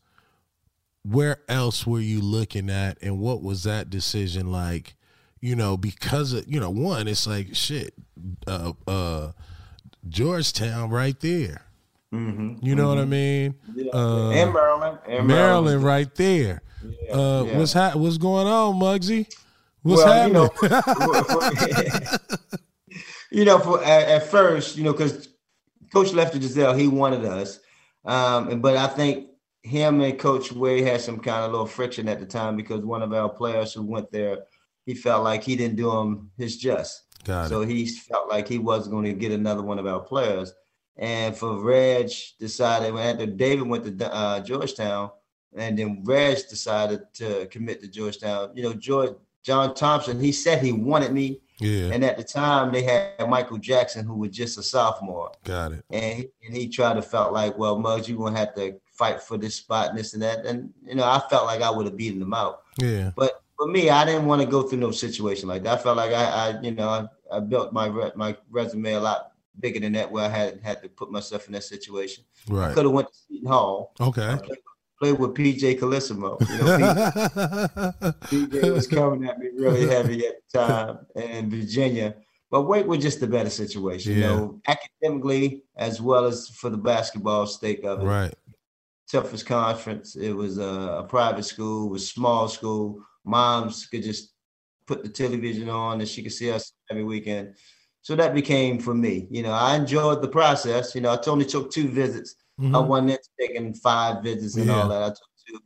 Where 1.04 1.38
else 1.50 1.88
were 1.88 2.00
you 2.00 2.22
looking 2.22 2.69
at, 2.69 2.98
and 3.02 3.19
what 3.19 3.41
was 3.41 3.63
that 3.63 3.89
decision 3.89 4.52
like? 4.52 4.96
you 5.43 5.58
know, 5.58 5.76
because 5.76 6.32
of 6.32 6.46
you 6.48 6.58
know, 6.58 6.69
one, 6.69 7.06
it's 7.06 7.28
like 7.28 7.54
shit, 7.54 7.93
uh, 8.48 8.72
uh, 8.88 9.34
Georgetown 10.08 10.89
right 10.89 11.19
there. 11.19 11.63
Mm-hmm. 12.13 12.65
You 12.65 12.76
know 12.76 12.84
mm-hmm. 12.84 12.89
what 12.89 12.98
I 12.98 13.02
mm-hmm. 13.02 13.10
mean? 13.10 13.56
Yeah. 13.76 13.91
Uh, 13.93 14.30
and 14.30 14.54
Maryland, 14.54 15.00
and 15.06 15.28
Maryland, 15.28 15.28
Maryland 15.28 15.84
right 15.84 16.15
there. 16.15 16.62
Yeah. 16.84 17.13
Uh, 17.13 17.43
yeah. 17.43 17.58
What's 17.58 17.74
ha- 17.74 17.93
What's 17.96 18.17
going 18.17 18.48
on, 18.48 18.76
Muggsy? 18.76 19.34
What's 19.82 20.04
well, 20.04 20.13
happening? 20.13 20.50
You 20.62 20.69
know, 21.89 22.17
you 23.32 23.46
know, 23.46 23.60
for 23.60 23.84
at, 23.84 24.08
at 24.08 24.28
first, 24.28 24.78
you 24.78 24.84
know, 24.84 24.93
because 24.93 25.30
Coach 25.91 26.13
Lefty 26.13 26.39
Driesell, 26.39 26.80
he 26.80 26.88
wanted 26.88 27.26
us, 27.26 27.60
um, 28.06 28.62
but 28.62 28.78
I 28.78 28.88
think 28.88 29.30
him 29.63 30.02
and 30.02 30.17
Coach 30.19 30.52
Wade 30.52 30.86
had 30.86 31.02
some 31.02 31.19
kind 31.19 31.46
of 31.46 31.52
little 31.52 31.65
friction 31.65 32.08
at 32.10 32.19
the 32.19 32.26
time 32.26 32.56
because 32.56 32.82
one 32.82 33.02
of 33.02 33.13
our 33.13 33.30
players 33.30 33.74
who 33.74 33.84
went 33.84 34.12
there 34.12 34.39
he 34.86 34.93
felt 34.93 35.24
like 35.24 35.43
he 35.43 35.56
didn't 35.56 35.78
do 35.78 35.91
him 35.98 36.32
his 36.38 36.58
just. 36.58 37.04
Got 37.24 37.50
so 37.50 37.62
it. 37.62 37.69
he 37.69 37.86
felt 37.86 38.30
like 38.30 38.48
he 38.48 38.58
wasn't 38.58 38.91
going 38.91 39.06
to 39.06 39.13
get 39.13 39.32
another 39.32 39.62
one 39.62 39.80
of 39.80 39.88
our 39.88 40.02
players. 40.02 40.54
And 40.98 41.36
for 41.36 41.63
Reg 41.63 42.12
decided 42.39 42.93
when 42.93 43.08
after 43.08 43.26
David 43.26 43.67
went 43.67 43.98
to 43.98 44.13
uh, 44.13 44.41
Georgetown, 44.41 45.12
and 45.56 45.78
then 45.78 46.02
Reg 46.04 46.38
decided 46.50 47.02
to 47.16 47.48
commit 47.48 47.82
to 47.82 47.88
Georgetown. 47.88 48.52
You 48.56 48.63
know, 48.63 48.74
George 48.74 49.16
John 49.44 49.76
Thompson, 49.76 50.20
he 50.20 50.32
said 50.32 50.63
he 50.63 50.72
wanted 50.72 51.12
me. 51.12 51.42
Yeah. 51.60 51.92
And 51.94 52.04
at 52.04 52.18
the 52.18 52.24
time 52.24 52.72
they 52.72 52.82
had 52.82 53.30
Michael 53.30 53.58
Jackson, 53.58 54.06
who 54.06 54.16
was 54.16 54.32
just 54.32 54.58
a 54.58 54.63
sophomore. 54.63 55.32
Got 55.44 55.74
it. 55.74 55.86
And 55.92 56.18
he, 56.18 56.30
and 56.46 56.56
he 56.56 56.68
tried 56.68 56.96
to 56.96 57.02
felt 57.02 57.32
like, 57.32 57.58
well, 57.58 57.78
Muggs, 57.78 58.10
you're 58.10 58.18
gonna 58.18 58.38
have 58.38 58.56
to 58.56 58.80
fight 58.86 59.22
for 59.22 59.38
this 59.38 59.56
spot 59.56 59.89
and 59.89 59.98
this 59.98 60.13
and 60.13 60.24
that. 60.24 60.46
And 60.46 60.74
you 60.86 60.96
know, 60.96 61.06
I 61.06 61.22
felt 61.30 61.46
like 61.46 61.62
I 61.62 61.70
would 61.70 61.86
have 61.86 61.98
beaten 61.98 62.22
him 62.22 62.34
out. 62.34 62.63
Yeah. 62.78 63.12
But 63.16 63.44
for 63.58 63.68
me, 63.68 63.89
I 63.89 64.06
didn't 64.06 64.26
want 64.26 64.42
to 64.42 64.48
go 64.48 64.63
through 64.63 64.80
no 64.80 64.92
situation 64.92 65.48
like 65.48 65.63
that. 65.63 65.80
I 65.80 65.82
felt 65.82 65.98
like 65.98 66.12
I, 66.12 66.24
I 66.24 66.62
you 66.62 66.72
know, 66.72 66.89
I, 66.89 67.08
I 67.36 67.39
built 67.39 67.72
my 67.72 67.88
re- 67.88 68.12
my 68.16 68.36
resume 68.50 68.94
a 68.94 69.00
lot 69.00 69.34
bigger 69.60 69.80
than 69.80 69.94
that, 69.94 70.12
where 70.12 70.26
I 70.26 70.30
had 70.30 70.60
had 70.63 70.82
to 70.82 70.89
put 70.89 71.12
myself 71.12 71.48
in 71.48 71.54
that 71.54 71.63
situation. 71.63 72.24
Right. 72.48 72.72
I 72.72 72.74
could 72.74 72.86
have 72.86 72.94
went 72.94 73.10
to 73.10 73.13
Seton 73.13 73.48
Hall. 73.48 73.94
Okay. 74.00 74.38
Played, 75.04 75.20
with 75.20 75.34
PJ 75.34 75.80
Carlesimo. 75.80 76.39
You 76.50 76.58
know, 76.58 76.78
PJ, 78.30 78.50
PJ 78.52 78.74
was 78.74 78.88
coming 78.88 79.28
at 79.28 79.38
me 79.39 79.50
really 79.56 79.88
heavy 79.88 80.26
at 80.26 80.36
the 80.52 80.60
time 80.60 81.00
in 81.16 81.50
Virginia. 81.50 82.16
But 82.50 82.63
Wake 82.63 82.86
was 82.86 83.02
just 83.02 83.22
a 83.24 83.28
better 83.28 83.50
situation, 83.50 84.12
yeah. 84.12 84.18
you 84.18 84.24
know, 84.24 84.62
academically 84.68 85.63
as 85.76 86.00
well 86.00 86.26
as 86.26 86.50
for 86.50 86.70
the 86.70 86.78
basketball 86.78 87.48
stake 87.48 87.84
of 87.84 88.02
it. 88.02 88.06
Right. 88.06 88.34
Toughest 89.12 89.46
conference. 89.46 90.16
It 90.16 90.34
was 90.34 90.60
a, 90.60 91.00
a 91.00 91.04
private 91.04 91.44
school, 91.44 91.88
it 91.88 91.92
was 91.92 92.10
small 92.10 92.48
school 92.48 93.04
moms 93.26 93.86
could 93.88 94.04
just 94.04 94.34
put 94.86 95.04
the 95.04 95.10
television 95.10 95.70
on 95.70 96.00
and 96.00 96.10
she 96.10 96.22
could 96.22 96.34
see 96.34 96.52
us 96.52 96.74
every 96.89 97.04
weekend. 97.04 97.56
So 98.02 98.16
that 98.16 98.34
became 98.34 98.80
for 98.80 98.94
me. 98.94 99.28
You 99.32 99.44
know, 99.44 99.54
I 99.54 99.76
enjoyed 99.76 100.22
the 100.22 100.28
process. 100.28 100.94
You 100.94 101.02
know, 101.02 101.12
I 101.12 101.30
only 101.30 101.46
took 101.46 101.72
two 101.72 101.88
visits. 101.88 102.36
Mm-hmm. 102.60 102.76
I 102.76 102.80
wasn't 102.80 103.20
taking 103.39 103.74
five 103.74 104.24
visits 104.24 104.56
and 104.56 104.68
yeah. 104.68 104.82
all 104.82 104.89
that. 104.89 105.04
I 105.04 105.10
took 105.10 105.30
two, 105.48 105.60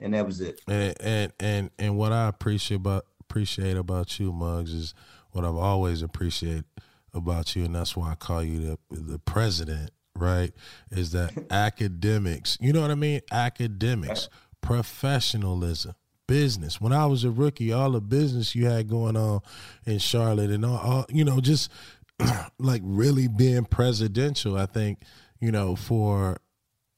and 0.00 0.14
that 0.14 0.26
was 0.26 0.40
it. 0.40 0.60
And 0.66 0.94
and 1.00 1.32
and 1.40 1.70
and 1.78 1.96
what 1.96 2.12
I 2.12 2.28
appreciate 2.28 2.78
about 2.78 3.06
appreciate 3.20 3.76
about 3.76 4.18
you, 4.18 4.32
Muggs, 4.32 4.72
is 4.72 4.94
what 5.30 5.44
I've 5.44 5.56
always 5.56 6.02
appreciated 6.02 6.64
about 7.12 7.54
you, 7.54 7.64
and 7.64 7.74
that's 7.74 7.96
why 7.96 8.12
I 8.12 8.14
call 8.14 8.42
you 8.42 8.60
the 8.60 8.78
the 8.90 9.18
president. 9.18 9.90
Right? 10.16 10.52
Is 10.90 11.12
that 11.12 11.46
academics? 11.50 12.56
You 12.60 12.72
know 12.72 12.82
what 12.82 12.90
I 12.90 12.96
mean? 12.96 13.20
Academics, 13.32 14.28
professionalism 14.60 15.94
business. 16.26 16.80
When 16.80 16.92
I 16.92 17.06
was 17.06 17.24
a 17.24 17.30
rookie, 17.30 17.72
all 17.72 17.90
the 17.90 18.00
business 18.00 18.54
you 18.54 18.66
had 18.66 18.88
going 18.88 19.16
on 19.16 19.40
in 19.86 19.98
Charlotte 19.98 20.50
and 20.50 20.64
all, 20.64 20.78
all 20.78 21.06
you 21.08 21.24
know, 21.24 21.40
just 21.40 21.70
like 22.58 22.82
really 22.84 23.28
being 23.28 23.64
presidential, 23.64 24.56
I 24.56 24.66
think, 24.66 25.00
you 25.40 25.52
know, 25.52 25.76
for 25.76 26.38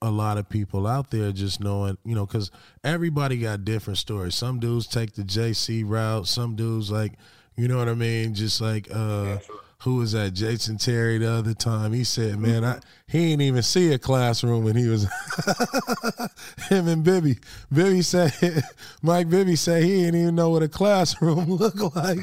a 0.03 0.11
lot 0.11 0.39
of 0.39 0.49
people 0.49 0.87
out 0.87 1.11
there 1.11 1.33
just 1.33 1.61
knowing, 1.61 1.97
you 2.05 2.15
know, 2.15 2.27
because 2.27 2.51
everybody 2.85 3.39
got 3.39 3.65
different 3.65 3.99
stories. 3.99 4.35
Some 4.35 4.61
dudes 4.61 4.87
take 4.87 5.15
the 5.15 5.23
JC 5.23 5.83
route, 5.87 6.27
some 6.27 6.55
dudes 6.55 6.91
like, 6.91 7.13
you 7.57 7.69
know 7.69 7.79
what 7.79 7.89
I 7.89 7.95
mean? 7.95 8.35
Just 8.35 8.61
like, 8.61 8.89
uh, 8.93 9.39
who 9.81 9.97
was 9.97 10.13
that? 10.13 10.33
Jason 10.33 10.79
Terry 10.79 11.19
the 11.19 11.31
other 11.31 11.55
time. 11.55 11.93
He 11.93 12.03
said, 12.03 12.39
"Man, 12.39 12.65
I 12.65 12.81
he 13.07 13.31
didn't 13.31 13.43
even 13.43 13.63
see 13.63 13.93
a 13.93 13.99
classroom, 13.99 14.67
and 14.67 14.79
he 14.79 14.89
was 14.89 15.05
him 16.69 16.89
and 16.89 17.05
Bibby. 17.05 17.39
Bibby 17.73 18.03
said, 18.03 18.33
Mike 19.03 19.29
Bibby 19.29 19.55
said 19.55 19.83
he 19.83 20.03
didn't 20.03 20.21
even 20.21 20.35
know 20.35 20.51
what 20.51 20.63
a 20.63 20.69
classroom 20.69 21.45
looked 21.47 21.95
like. 21.95 22.19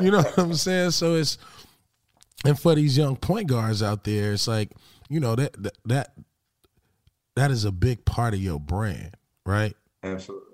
you 0.00 0.10
know 0.10 0.18
what 0.18 0.38
I'm 0.38 0.54
saying? 0.54 0.90
So 0.90 1.14
it's 1.14 1.38
and 2.44 2.58
for 2.58 2.74
these 2.74 2.98
young 2.98 3.16
point 3.16 3.46
guards 3.46 3.82
out 3.82 4.04
there, 4.04 4.32
it's 4.32 4.48
like 4.48 4.70
you 5.10 5.20
know 5.20 5.34
that 5.34 5.62
that 5.62 5.76
that, 5.84 6.14
that 7.36 7.50
is 7.50 7.66
a 7.66 7.72
big 7.72 8.06
part 8.06 8.32
of 8.32 8.40
your 8.40 8.58
brand, 8.58 9.16
right? 9.44 9.74
Absolutely. 10.02 10.46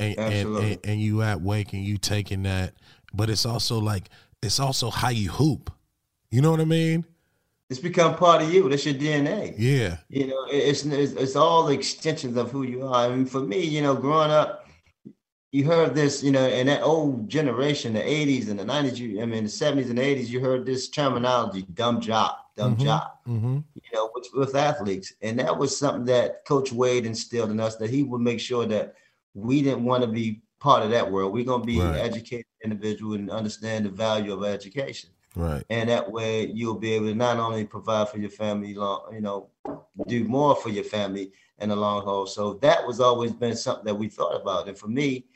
And, 0.00 0.18
Absolutely. 0.18 0.62
And, 0.62 0.70
and, 0.72 0.86
and 0.86 1.00
you 1.00 1.22
at 1.22 1.40
Wake 1.40 1.72
and 1.72 1.84
you 1.84 1.98
taking 1.98 2.42
that, 2.44 2.74
but 3.12 3.30
it's 3.30 3.46
also 3.46 3.78
like 3.78 4.08
it's 4.42 4.58
also 4.58 4.90
how 4.90 5.10
you 5.10 5.30
hoop. 5.30 5.72
You 6.30 6.40
know 6.40 6.50
what 6.50 6.60
I 6.60 6.64
mean? 6.64 7.04
It's 7.70 7.80
become 7.80 8.16
part 8.16 8.42
of 8.42 8.52
you. 8.52 8.68
That's 8.68 8.86
your 8.86 8.94
DNA. 8.94 9.54
Yeah. 9.58 9.98
You 10.08 10.28
know, 10.28 10.46
it's, 10.50 10.84
it's 10.84 11.12
it's 11.12 11.36
all 11.36 11.64
the 11.64 11.74
extensions 11.74 12.36
of 12.36 12.50
who 12.50 12.62
you 12.62 12.86
are. 12.86 13.06
I 13.06 13.08
mean, 13.10 13.26
for 13.26 13.40
me, 13.40 13.62
you 13.62 13.82
know, 13.82 13.94
growing 13.94 14.30
up, 14.30 14.67
you 15.50 15.64
heard 15.64 15.94
this, 15.94 16.22
you 16.22 16.30
know, 16.30 16.46
in 16.46 16.66
that 16.66 16.82
old 16.82 17.28
generation, 17.28 17.94
the 17.94 18.00
80s 18.00 18.50
and 18.50 18.58
the 18.58 18.64
90s, 18.64 18.96
you 18.98 19.22
I 19.22 19.26
mean 19.26 19.44
the 19.44 19.50
70s 19.50 19.90
and 19.90 19.98
80s, 19.98 20.28
you 20.28 20.40
heard 20.40 20.66
this 20.66 20.88
terminology, 20.88 21.62
dumb 21.74 22.00
job, 22.00 22.36
dumb 22.56 22.74
mm-hmm. 22.74 22.84
job. 22.84 23.10
Mm-hmm. 23.26 23.58
You 23.74 23.90
know, 23.94 24.10
with, 24.14 24.28
with 24.34 24.54
athletes. 24.54 25.14
And 25.22 25.38
that 25.38 25.56
was 25.56 25.76
something 25.76 26.04
that 26.06 26.44
Coach 26.44 26.72
Wade 26.72 27.06
instilled 27.06 27.50
in 27.50 27.60
us 27.60 27.76
that 27.76 27.90
he 27.90 28.02
would 28.02 28.20
make 28.20 28.40
sure 28.40 28.66
that 28.66 28.94
we 29.34 29.62
didn't 29.62 29.84
want 29.84 30.02
to 30.02 30.08
be 30.08 30.42
part 30.60 30.82
of 30.82 30.90
that 30.90 31.10
world. 31.10 31.32
We're 31.32 31.44
gonna 31.44 31.64
be 31.64 31.80
right. 31.80 31.96
educated 31.96 32.46
individual 32.62 33.14
and 33.14 33.30
understand 33.30 33.86
the 33.86 33.90
value 33.90 34.32
of 34.32 34.44
education. 34.44 35.10
Right. 35.34 35.62
And 35.70 35.88
that 35.88 36.10
way 36.10 36.46
you'll 36.46 36.78
be 36.78 36.92
able 36.92 37.06
to 37.06 37.14
not 37.14 37.38
only 37.38 37.64
provide 37.64 38.08
for 38.08 38.18
your 38.18 38.30
family 38.30 38.74
long, 38.74 39.02
you 39.12 39.20
know, 39.20 39.48
do 40.06 40.24
more 40.24 40.56
for 40.56 40.68
your 40.68 40.84
family 40.84 41.32
in 41.58 41.68
the 41.70 41.76
long 41.76 42.02
haul. 42.02 42.26
So 42.26 42.54
that 42.54 42.86
was 42.86 43.00
always 43.00 43.32
been 43.32 43.56
something 43.56 43.84
that 43.84 43.94
we 43.94 44.08
thought 44.08 44.40
about. 44.40 44.68
And 44.68 44.76
for 44.76 44.88
me, 44.88 45.26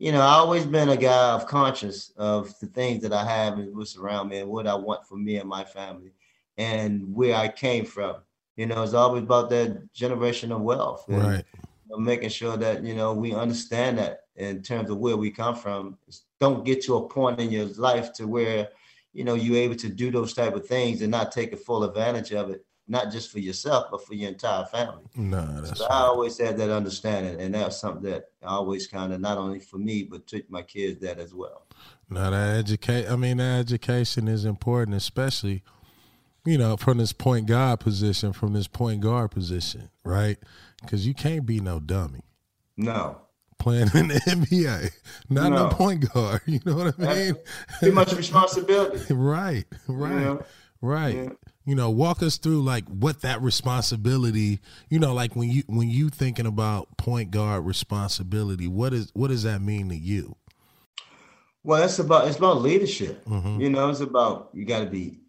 you 0.00 0.10
know, 0.12 0.22
I 0.22 0.32
always 0.32 0.64
been 0.64 0.88
a 0.88 0.96
guy 0.96 1.30
of 1.32 1.46
conscious 1.46 2.10
of 2.16 2.58
the 2.58 2.66
things 2.66 3.02
that 3.02 3.12
I 3.12 3.24
have 3.24 3.58
and 3.58 3.76
what's 3.76 3.96
around 3.96 4.30
me 4.30 4.38
and 4.38 4.48
what 4.48 4.66
I 4.66 4.74
want 4.74 5.06
for 5.06 5.16
me 5.16 5.36
and 5.36 5.48
my 5.48 5.62
family 5.62 6.12
and 6.56 7.14
where 7.14 7.36
I 7.36 7.48
came 7.48 7.84
from. 7.84 8.16
You 8.56 8.66
know, 8.66 8.82
it's 8.82 8.94
always 8.94 9.22
about 9.22 9.50
that 9.50 9.92
generational 9.94 10.60
wealth. 10.60 11.04
And, 11.08 11.22
right. 11.22 11.44
You 11.54 11.90
know, 11.90 11.98
making 11.98 12.30
sure 12.30 12.56
that, 12.56 12.82
you 12.82 12.94
know, 12.94 13.12
we 13.12 13.34
understand 13.34 13.98
that 13.98 14.22
in 14.36 14.62
terms 14.62 14.90
of 14.90 14.96
where 14.98 15.18
we 15.18 15.30
come 15.30 15.54
from. 15.54 15.98
Don't 16.40 16.64
get 16.64 16.82
to 16.84 16.96
a 16.96 17.08
point 17.08 17.38
in 17.38 17.50
your 17.50 17.66
life 17.66 18.12
to 18.14 18.26
where 18.26 18.68
you 19.12 19.24
know 19.24 19.34
you're 19.34 19.56
able 19.56 19.76
to 19.76 19.88
do 19.88 20.10
those 20.10 20.32
type 20.32 20.54
of 20.54 20.66
things 20.66 21.02
and 21.02 21.10
not 21.10 21.32
take 21.32 21.52
a 21.52 21.56
full 21.56 21.84
advantage 21.84 22.32
of 22.32 22.50
it, 22.50 22.64
not 22.90 23.12
just 23.12 23.30
for 23.30 23.38
yourself 23.38 23.86
but 23.90 24.04
for 24.04 24.14
your 24.14 24.28
entire 24.28 24.66
family. 24.66 25.04
No, 25.14 25.60
that's 25.60 25.78
so 25.78 25.86
I 25.86 26.00
always 26.00 26.36
had 26.36 26.58
that 26.58 26.70
understanding, 26.70 27.40
and 27.40 27.54
that's 27.54 27.78
something 27.80 28.10
that 28.10 28.30
I 28.42 28.48
always 28.48 28.86
kind 28.86 29.12
of 29.12 29.20
not 29.20 29.38
only 29.38 29.60
for 29.60 29.78
me 29.78 30.02
but 30.02 30.26
took 30.26 30.50
my 30.50 30.62
kids 30.62 31.00
that 31.00 31.18
as 31.18 31.32
well. 31.32 31.66
Now 32.10 32.30
that 32.30 32.58
educate, 32.58 33.08
I 33.08 33.16
mean, 33.16 33.36
that 33.36 33.60
education 33.60 34.26
is 34.26 34.44
important, 34.44 34.96
especially 34.96 35.62
you 36.44 36.58
know 36.58 36.76
from 36.76 36.98
this 36.98 37.12
point 37.12 37.46
guard 37.46 37.80
position, 37.80 38.32
from 38.32 38.52
this 38.52 38.66
point 38.66 39.00
guard 39.00 39.30
position, 39.30 39.90
right? 40.04 40.38
Because 40.82 41.06
you 41.06 41.14
can't 41.14 41.46
be 41.46 41.60
no 41.60 41.78
dummy. 41.78 42.24
No 42.76 43.20
playing 43.60 43.90
in 43.94 44.08
the 44.08 44.14
NBA, 44.14 44.90
not 45.28 45.50
no, 45.50 45.68
no 45.68 45.68
point 45.68 46.12
guard. 46.12 46.40
You 46.46 46.58
know 46.64 46.76
what 46.76 46.98
I 46.98 47.14
mean? 47.14 47.36
Too 47.80 47.92
much 47.92 48.12
responsibility. 48.12 49.14
right, 49.14 49.66
right, 49.86 50.40
right. 50.80 51.14
Yeah. 51.14 51.28
You 51.70 51.76
know, 51.76 51.88
walk 51.88 52.20
us 52.20 52.36
through 52.36 52.62
like 52.62 52.84
what 52.88 53.22
that 53.22 53.40
responsibility, 53.40 54.58
you 54.88 54.98
know, 54.98 55.14
like 55.14 55.36
when 55.36 55.48
you 55.48 55.62
when 55.68 55.88
you 55.88 56.08
thinking 56.08 56.46
about 56.46 56.96
point 56.96 57.30
guard 57.30 57.64
responsibility, 57.64 58.66
what 58.66 58.92
is 58.92 59.10
what 59.14 59.28
does 59.28 59.44
that 59.44 59.62
mean 59.62 59.88
to 59.90 59.96
you? 59.96 60.34
Well, 61.62 61.80
it's 61.84 62.00
about 62.00 62.26
it's 62.26 62.38
about 62.38 62.60
leadership. 62.60 63.24
Mm-hmm. 63.24 63.60
You 63.60 63.70
know, 63.70 63.88
it's 63.88 64.00
about 64.00 64.50
you 64.52 64.64
got 64.64 64.80
to 64.80 64.86
be 64.86 65.20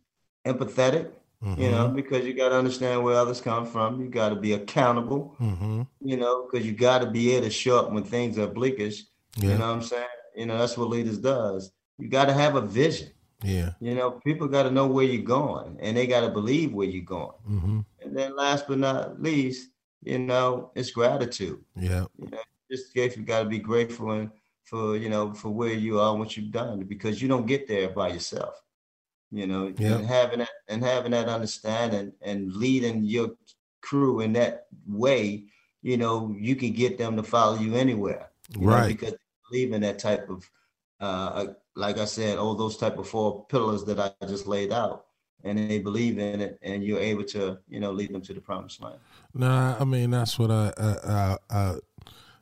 empathetic. 0.44 1.12
Mm-hmm. 1.44 1.62
You 1.62 1.70
know, 1.70 1.88
because 1.90 2.26
you 2.26 2.34
got 2.34 2.50
to 2.50 2.56
understand 2.56 3.04
where 3.04 3.16
others 3.16 3.40
come 3.40 3.68
from. 3.68 4.02
You 4.02 4.10
got 4.10 4.30
to 4.30 4.36
be 4.36 4.54
accountable. 4.54 5.36
Mm-hmm. 5.40 5.84
You 6.02 6.18
know, 6.18 6.48
because 6.48 6.66
you 6.66 6.74
got 6.74 7.02
to 7.02 7.10
be 7.10 7.34
able 7.34 7.46
to 7.46 7.52
show 7.52 7.78
up 7.78 7.92
when 7.92 8.04
things 8.04 8.40
are 8.40 8.48
bleakish. 8.48 9.04
Yeah. 9.38 9.50
You 9.50 9.58
know 9.60 9.68
what 9.68 9.76
I'm 9.76 9.82
saying? 9.84 10.08
You 10.36 10.48
know, 10.48 10.58
that's 10.58 10.76
what 10.76 10.90
leaders 10.90 11.20
does. 11.20 11.72
You 12.00 12.10
got 12.10 12.26
to 12.26 12.34
have 12.34 12.56
a 12.56 12.62
vision. 12.62 13.12
Yeah. 13.44 13.72
You 13.80 13.96
know, 13.96 14.12
people 14.12 14.48
got 14.48 14.64
to 14.64 14.72
know 14.72 14.88
where 14.88 15.06
you're 15.06 15.24
going, 15.24 15.78
and 15.82 15.98
they 15.98 16.08
got 16.08 16.22
to 16.22 16.30
believe 16.30 16.74
where 16.74 16.88
you're 16.88 17.04
going. 17.04 17.38
Mm-hmm. 17.50 17.80
And 18.04 18.18
then, 18.18 18.36
last 18.36 18.68
but 18.68 18.78
not 18.78 19.22
least, 19.22 19.70
you 20.04 20.20
know, 20.20 20.72
it's 20.76 20.92
gratitude. 20.92 21.64
Yeah. 21.76 22.06
You 22.18 22.30
know, 22.32 22.40
just 22.72 22.96
you 22.96 23.24
got 23.24 23.44
to 23.44 23.50
be 23.50 23.60
grateful 23.60 24.12
and 24.12 24.30
for 24.64 24.96
you 24.96 25.10
know 25.10 25.34
for 25.34 25.50
where 25.50 25.74
you 25.74 26.00
are 26.00 26.12
and 26.12 26.20
what 26.20 26.38
you've 26.38 26.52
done 26.52 26.80
because 26.80 27.22
you 27.22 27.28
don't 27.28 27.46
get 27.46 27.68
there 27.68 27.90
by 27.90 28.08
yourself 28.08 28.62
you 29.32 29.46
know 29.46 29.66
and 29.78 30.06
having 30.06 30.40
that 30.40 30.50
and 30.70 30.84
having 30.84 31.12
that 31.12 31.28
understanding 31.28 32.14
and 32.22 32.54
leading 32.54 33.04
your 33.04 33.32
crew 33.82 34.22
in 34.22 34.32
that 34.32 34.68
way 34.88 35.44
you 35.82 35.98
know 35.98 36.34
you 36.40 36.56
can 36.56 36.72
get 36.72 36.98
them 36.98 37.18
to 37.18 37.24
follow 37.24 37.58
you 37.58 37.76
anywhere 37.76 38.30
you 38.58 38.68
right 38.68 38.82
know, 38.82 38.88
because 38.88 39.14
believe 39.50 39.74
in 39.74 39.82
that 39.82 40.00
type 40.00 40.30
of 40.30 40.50
uh 41.02 41.48
like 41.76 41.98
i 41.98 42.06
said 42.06 42.38
all 42.38 42.56
those 42.56 42.78
type 42.78 42.98
of 42.98 43.08
four 43.08 43.46
pillars 43.46 43.84
that 43.84 44.00
i 44.00 44.12
just 44.28 44.48
laid 44.48 44.72
out 44.72 45.06
and 45.44 45.58
they 45.58 45.80
believe 45.80 46.20
in 46.20 46.42
it 46.42 46.60
and 46.62 46.84
you're 46.84 47.00
able 47.00 47.24
to 47.24 47.58
you 47.68 47.80
know 47.80 47.92
lead 47.92 48.14
them 48.14 48.22
to 48.22 48.34
the 48.34 48.42
promised 48.42 48.82
land 48.82 49.00
nah 49.34 49.76
i 49.80 49.84
mean 49.84 50.12
that's 50.12 50.38
what 50.38 50.52
i 50.52 50.72
i, 50.78 51.38
I, 51.50 51.76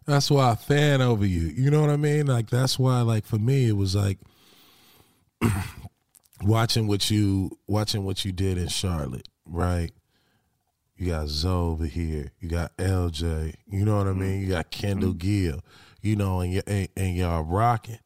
that's 0.06 0.30
why 0.32 0.52
i 0.52 0.56
fan 0.56 1.02
over 1.02 1.26
you 1.26 1.48
you 1.48 1.70
know 1.70 1.82
what 1.82 1.90
i 1.90 1.98
mean 1.98 2.26
like 2.26 2.50
that's 2.50 2.80
why 2.80 3.02
like 3.02 3.26
for 3.26 3.38
me 3.38 3.68
it 3.68 3.78
was 3.78 3.96
like 3.96 4.18
watching 6.44 6.88
what 6.88 7.10
you 7.10 7.58
watching 7.68 8.04
what 8.04 8.26
you 8.26 8.32
did 8.32 8.58
in 8.58 8.68
Charlotte, 8.68 9.28
right? 9.46 9.92
You 10.98 11.08
got 11.12 11.28
Zo 11.30 11.70
over 11.72 11.86
here. 11.86 12.32
You 12.40 12.50
got 12.50 12.76
LJ. 12.78 13.56
You 13.70 13.86
know 13.86 13.98
what 13.98 14.08
I 14.08 14.14
mean? 14.14 14.42
You 14.42 14.50
got 14.50 14.70
Kendall 14.70 15.14
mm-hmm. 15.14 15.50
Gill. 15.50 15.60
You 16.02 16.16
know, 16.16 16.42
and, 16.42 16.54
y- 16.56 16.64
and, 16.68 16.88
and 16.96 17.16
y'all 17.16 17.44
rocking, 17.44 18.00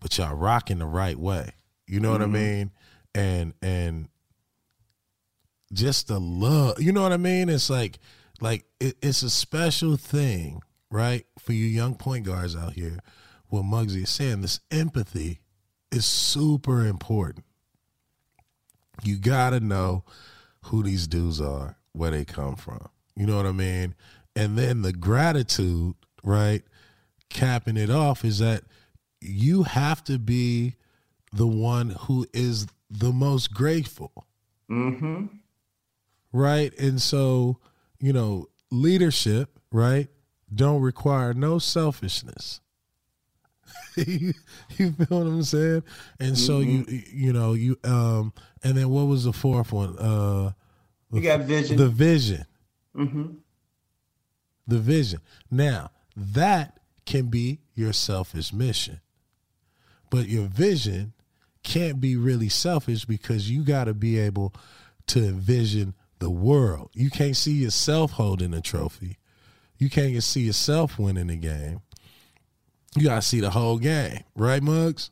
but 0.00 0.16
y'all 0.18 0.34
rocking 0.34 0.78
the 0.78 0.86
right 0.86 1.18
way. 1.18 1.52
You 1.86 2.00
know 2.00 2.10
mm-hmm. 2.10 2.12
what 2.12 2.22
I 2.22 2.24
mm-hmm. 2.24 2.56
mean? 2.58 2.70
And 3.14 3.54
and 3.62 4.08
just 5.72 6.08
the 6.08 6.20
love. 6.20 6.80
You 6.80 6.92
know 6.92 7.02
what 7.02 7.12
I 7.12 7.16
mean? 7.16 7.48
It's 7.48 7.70
like 7.70 7.98
like 8.40 8.64
it, 8.80 8.96
it's 9.02 9.22
a 9.22 9.30
special 9.30 9.96
thing, 9.96 10.62
right, 10.90 11.26
for 11.38 11.52
you 11.52 11.66
young 11.66 11.94
point 11.94 12.26
guards 12.26 12.54
out 12.56 12.74
here. 12.74 12.98
What 13.48 13.64
Muggsy 13.64 14.02
is 14.02 14.10
saying, 14.10 14.42
this 14.42 14.60
empathy 14.70 15.40
is 15.90 16.04
super 16.04 16.84
important. 16.86 17.44
You 19.02 19.18
got 19.18 19.50
to 19.50 19.60
know 19.60 20.04
who 20.64 20.82
these 20.82 21.06
dudes 21.06 21.40
are, 21.40 21.78
where 21.92 22.10
they 22.10 22.24
come 22.24 22.56
from. 22.56 22.88
You 23.16 23.26
know 23.26 23.36
what 23.36 23.46
I 23.46 23.52
mean? 23.52 23.94
And 24.36 24.58
then 24.58 24.82
the 24.82 24.92
gratitude, 24.92 25.94
right? 26.22 26.62
Capping 27.30 27.76
it 27.76 27.90
off 27.90 28.24
is 28.24 28.38
that 28.38 28.64
you 29.20 29.64
have 29.64 30.04
to 30.04 30.18
be 30.18 30.76
the 31.32 31.46
one 31.46 31.90
who 31.90 32.26
is 32.32 32.66
the 32.90 33.12
most 33.12 33.52
grateful. 33.52 34.26
Mm-hmm. 34.70 35.26
Right? 36.32 36.76
And 36.78 37.00
so, 37.00 37.58
you 37.98 38.12
know, 38.12 38.48
leadership, 38.70 39.58
right, 39.72 40.08
don't 40.54 40.80
require 40.80 41.34
no 41.34 41.58
selfishness. 41.58 42.60
you, 43.96 44.32
feel 44.76 44.92
what 45.08 45.26
I'm 45.26 45.42
saying? 45.42 45.82
And 46.20 46.32
mm-hmm. 46.32 46.34
so 46.34 46.60
you 46.60 46.84
you 46.88 47.32
know 47.32 47.54
you 47.54 47.78
um 47.84 48.32
and 48.62 48.76
then 48.76 48.88
what 48.88 49.06
was 49.06 49.24
the 49.24 49.32
fourth 49.32 49.72
one? 49.72 49.98
Uh, 49.98 50.52
you 51.12 51.20
got 51.20 51.40
vision. 51.40 51.76
The 51.76 51.88
vision. 51.88 52.46
Mm-hmm. 52.96 53.26
The 54.66 54.78
vision. 54.78 55.20
Now 55.50 55.90
that 56.16 56.78
can 57.06 57.26
be 57.26 57.60
your 57.74 57.92
selfish 57.92 58.52
mission, 58.52 59.00
but 60.10 60.28
your 60.28 60.46
vision 60.46 61.12
can't 61.62 62.00
be 62.00 62.16
really 62.16 62.48
selfish 62.48 63.04
because 63.04 63.50
you 63.50 63.62
got 63.62 63.84
to 63.84 63.94
be 63.94 64.18
able 64.18 64.54
to 65.08 65.24
envision 65.24 65.94
the 66.18 66.30
world. 66.30 66.90
You 66.94 67.10
can't 67.10 67.36
see 67.36 67.52
yourself 67.52 68.12
holding 68.12 68.54
a 68.54 68.60
trophy. 68.60 69.18
You 69.78 69.88
can't 69.88 70.22
see 70.22 70.42
yourself 70.42 70.98
winning 70.98 71.28
the 71.28 71.36
game. 71.36 71.82
You 72.96 73.04
gotta 73.04 73.22
see 73.22 73.40
the 73.40 73.50
whole 73.50 73.78
game, 73.78 74.24
right, 74.34 74.62
Muggs? 74.62 75.10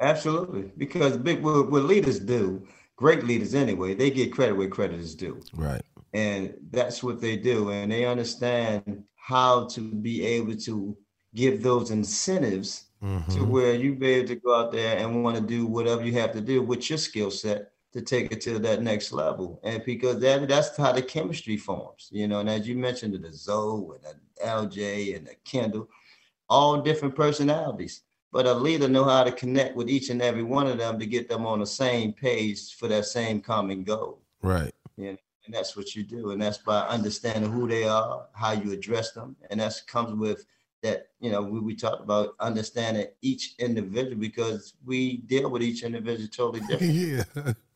Absolutely, 0.00 0.72
because 0.76 1.16
big 1.16 1.42
what, 1.42 1.70
what 1.70 1.84
leaders 1.84 2.18
do, 2.18 2.66
great 2.96 3.24
leaders 3.24 3.54
anyway, 3.54 3.94
they 3.94 4.10
get 4.10 4.32
credit 4.32 4.56
where 4.56 4.68
credit 4.68 5.00
is 5.00 5.14
due. 5.14 5.40
Right. 5.52 5.82
And 6.14 6.54
that's 6.70 7.02
what 7.02 7.20
they 7.20 7.36
do, 7.36 7.70
and 7.70 7.90
they 7.90 8.04
understand 8.04 9.04
how 9.16 9.66
to 9.68 9.80
be 9.80 10.24
able 10.24 10.56
to 10.56 10.96
give 11.34 11.62
those 11.62 11.90
incentives 11.90 12.86
mm-hmm. 13.02 13.32
to 13.32 13.44
where 13.44 13.74
you 13.74 13.94
be 13.94 14.08
able 14.08 14.28
to 14.28 14.36
go 14.36 14.54
out 14.54 14.72
there 14.72 14.98
and 14.98 15.22
want 15.22 15.36
to 15.36 15.42
do 15.42 15.66
whatever 15.66 16.04
you 16.04 16.12
have 16.12 16.32
to 16.32 16.40
do 16.40 16.62
with 16.62 16.88
your 16.88 16.98
skill 16.98 17.30
set 17.30 17.72
to 17.92 18.00
take 18.00 18.32
it 18.32 18.40
to 18.40 18.58
that 18.58 18.82
next 18.82 19.12
level. 19.12 19.60
And 19.62 19.84
because 19.84 20.18
that 20.20 20.48
that's 20.48 20.76
how 20.76 20.92
the 20.92 21.02
chemistry 21.02 21.56
forms, 21.56 22.08
you 22.10 22.26
know. 22.26 22.40
And 22.40 22.48
as 22.48 22.66
you 22.66 22.76
mentioned, 22.76 23.14
the 23.22 23.32
Zo 23.32 23.94
and 23.94 24.04
the 24.04 24.44
LJ 24.46 25.16
and 25.16 25.26
the 25.26 25.34
Kendall, 25.44 25.88
all 26.48 26.80
different 26.80 27.14
personalities. 27.14 28.02
But 28.32 28.46
a 28.46 28.54
leader 28.54 28.88
know 28.88 29.04
how 29.04 29.24
to 29.24 29.32
connect 29.32 29.76
with 29.76 29.90
each 29.90 30.08
and 30.08 30.22
every 30.22 30.42
one 30.42 30.66
of 30.66 30.78
them 30.78 30.98
to 30.98 31.04
get 31.04 31.28
them 31.28 31.44
on 31.44 31.60
the 31.60 31.66
same 31.66 32.14
page 32.14 32.74
for 32.74 32.88
that 32.88 33.04
same 33.04 33.42
common 33.42 33.84
goal. 33.84 34.22
Right. 34.40 34.72
You 34.96 35.12
know, 35.12 35.18
and 35.44 35.54
that's 35.54 35.76
what 35.76 35.94
you 35.94 36.02
do. 36.02 36.30
And 36.30 36.40
that's 36.40 36.56
by 36.56 36.80
understanding 36.80 37.52
who 37.52 37.68
they 37.68 37.84
are, 37.84 38.26
how 38.32 38.52
you 38.52 38.72
address 38.72 39.12
them. 39.12 39.36
And 39.50 39.60
that 39.60 39.78
comes 39.86 40.14
with 40.14 40.46
that, 40.82 41.08
you 41.20 41.30
know, 41.30 41.40
we, 41.40 41.60
we 41.60 41.76
talked 41.76 42.02
about 42.02 42.34
understanding 42.40 43.06
each 43.22 43.54
individual 43.58 44.16
because 44.16 44.74
we 44.84 45.18
deal 45.18 45.48
with 45.48 45.62
each 45.62 45.84
individual 45.84 46.28
totally 46.28 46.60
different. 46.68 46.92
yeah. 46.92 47.22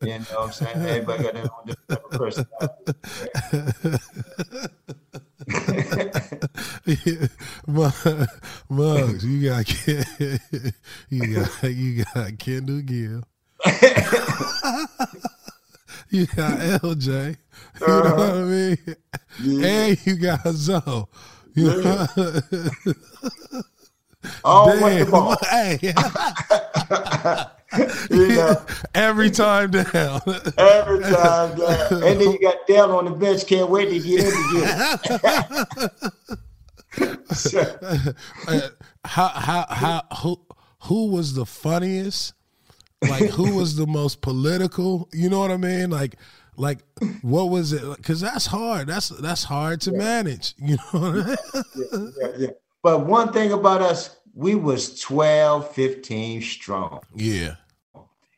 You 0.01 0.19
know 0.19 0.25
what 0.29 0.47
I'm 0.47 0.51
saying? 0.51 0.77
Everybody 0.77 1.23
got 1.23 1.33
their 1.33 1.43
own 1.43 1.65
different 1.87 2.11
personality. 2.11 2.93
Muggs, 8.69 9.25
you 9.25 9.49
got 9.49 9.87
you 11.09 11.35
got 11.35 11.63
you 11.63 12.03
got 12.03 12.37
Kendall 12.37 12.81
Gill. 12.81 13.23
you 16.09 16.25
got 16.27 16.59
LJ. 16.81 17.37
You 17.79 17.85
uh-huh. 17.85 18.03
know 18.03 18.15
what 18.15 18.29
I 18.29 18.41
mean? 18.41 18.77
Yeah. 19.41 19.67
And 19.67 20.05
you 20.05 20.15
got 20.17 20.47
Zo. 20.49 21.07
Oh, 24.43 24.79
Damn. 24.79 25.07
Hey. 25.49 25.79
you 28.09 28.27
know, 28.29 28.55
every 28.95 29.29
time 29.29 29.71
down. 29.71 30.21
every 30.57 31.01
time 31.01 31.57
down. 31.57 32.03
And 32.03 32.21
then 32.21 32.31
you 32.31 32.39
got 32.39 32.65
Dell 32.67 32.97
on 32.97 33.03
the 33.05 33.11
bench. 33.11 33.45
Can't 33.45 33.69
wait 33.69 33.89
to 33.89 33.99
get 33.99 34.23
in 34.23 34.31
again. 34.55 34.97
Uh, 38.47 38.61
how 39.05 39.27
how 39.27 39.65
how 39.69 40.01
who 40.21 40.39
who 40.83 41.07
was 41.07 41.33
the 41.33 41.45
funniest? 41.45 42.33
Like 43.01 43.29
who 43.29 43.55
was 43.55 43.75
the 43.75 43.85
most 43.85 44.21
political? 44.21 45.09
You 45.13 45.29
know 45.29 45.39
what 45.39 45.51
I 45.51 45.57
mean? 45.57 45.89
Like 45.89 46.15
like 46.57 46.79
what 47.21 47.49
was 47.49 47.71
it? 47.71 47.83
Because 47.97 48.19
that's 48.19 48.47
hard. 48.47 48.87
That's 48.87 49.09
that's 49.09 49.43
hard 49.43 49.81
to 49.81 49.91
yeah. 49.91 49.97
manage. 49.97 50.55
You 50.57 50.77
know. 50.93 51.35
yeah, 51.75 52.27
yeah. 52.37 52.47
But 52.83 53.05
one 53.05 53.31
thing 53.33 53.51
about 53.51 53.81
us, 53.81 54.17
we 54.33 54.55
was 54.55 54.99
12, 55.01 55.73
15 55.73 56.41
strong. 56.41 57.01
Yeah. 57.15 57.55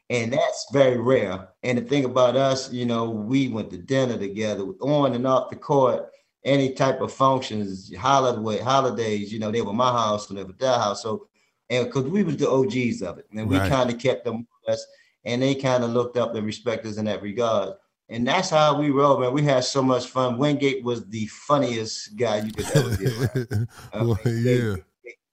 And 0.10 0.34
that's 0.34 0.68
very 0.72 0.98
rare. 0.98 1.50
And 1.62 1.78
the 1.78 1.82
thing 1.82 2.06
about 2.06 2.36
us, 2.36 2.72
you 2.72 2.86
know, 2.86 3.10
we 3.10 3.48
went 3.50 3.70
to 3.72 3.78
dinner 3.78 4.18
together 4.18 4.64
on 4.82 5.14
and 5.14 5.28
off 5.28 5.50
the 5.50 5.56
court, 5.56 6.10
any 6.46 6.74
type 6.74 7.02
of 7.02 7.14
functions, 7.14 7.94
holiday, 7.96 8.64
holidays, 8.64 9.32
you 9.32 9.40
know, 9.40 9.52
they 9.52 9.62
were 9.62 9.74
my 9.74 9.92
house 9.92 10.30
and 10.30 10.40
they 10.40 10.44
were 10.44 10.54
their 10.54 10.80
house. 10.80 11.04
So, 11.04 11.28
and 11.70 11.86
because 11.86 12.06
we 12.06 12.24
was 12.24 12.38
the 12.38 12.50
OGs 12.50 13.04
of 13.04 13.20
it, 13.20 13.28
and 13.32 13.48
we 13.48 13.60
right. 13.60 13.70
kind 13.70 13.92
of 13.92 14.00
kept 14.00 14.26
them 14.26 14.38
with 14.38 14.74
us, 14.74 14.84
and 15.26 15.42
they 15.42 15.54
kind 15.54 15.84
of 15.84 15.92
looked 15.92 16.18
up 16.18 16.34
and 16.34 16.46
respect 16.46 16.86
us 16.88 16.98
in 16.98 17.06
that 17.06 17.22
regard. 17.22 17.76
And 18.10 18.28
that's 18.28 18.50
how 18.50 18.80
we 18.80 18.90
roll, 18.90 19.20
man. 19.20 19.34
We 19.34 19.44
had 19.44 19.64
so 19.64 19.84
much 19.84 20.08
fun. 20.08 20.38
Wingate 20.38 20.84
was 20.84 21.06
the 21.08 21.28
funniest 21.28 22.18
guy 22.18 22.40
you 22.40 22.52
could 22.52 22.66
ever 22.76 22.98
be 22.98 23.06
around. 23.06 23.68
well, 23.94 24.20
yeah 24.26 24.76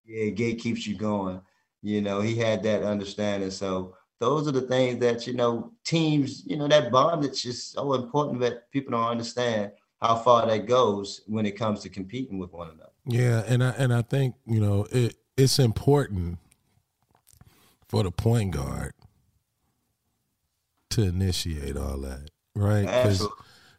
yeah, 0.06 0.30
Gate 0.30 0.58
keeps 0.58 0.86
you 0.86 0.96
going. 0.96 1.40
You 1.82 2.00
know, 2.00 2.20
he 2.20 2.36
had 2.36 2.62
that 2.62 2.82
understanding. 2.82 3.50
So 3.50 3.94
those 4.18 4.48
are 4.48 4.52
the 4.52 4.62
things 4.62 4.98
that 5.00 5.26
you 5.26 5.34
know 5.34 5.72
teams 5.84 6.42
you 6.46 6.56
know 6.56 6.66
that 6.68 6.90
bond 6.90 7.22
that's 7.22 7.42
just 7.42 7.72
so 7.72 7.92
important 7.92 8.40
that 8.40 8.70
people 8.70 8.92
don't 8.92 9.10
understand 9.10 9.70
how 10.00 10.16
far 10.16 10.46
that 10.46 10.66
goes 10.66 11.20
when 11.26 11.44
it 11.44 11.52
comes 11.52 11.80
to 11.80 11.90
competing 11.90 12.38
with 12.38 12.50
one 12.50 12.68
another 12.68 12.90
yeah 13.04 13.42
and 13.46 13.62
i 13.62 13.68
and 13.72 13.92
i 13.92 14.00
think 14.00 14.34
you 14.46 14.58
know 14.58 14.86
it 14.90 15.16
it's 15.36 15.58
important 15.58 16.38
for 17.88 18.02
the 18.02 18.10
point 18.10 18.52
guard 18.52 18.94
to 20.88 21.02
initiate 21.02 21.76
all 21.76 21.98
that 21.98 22.30
right 22.56 23.18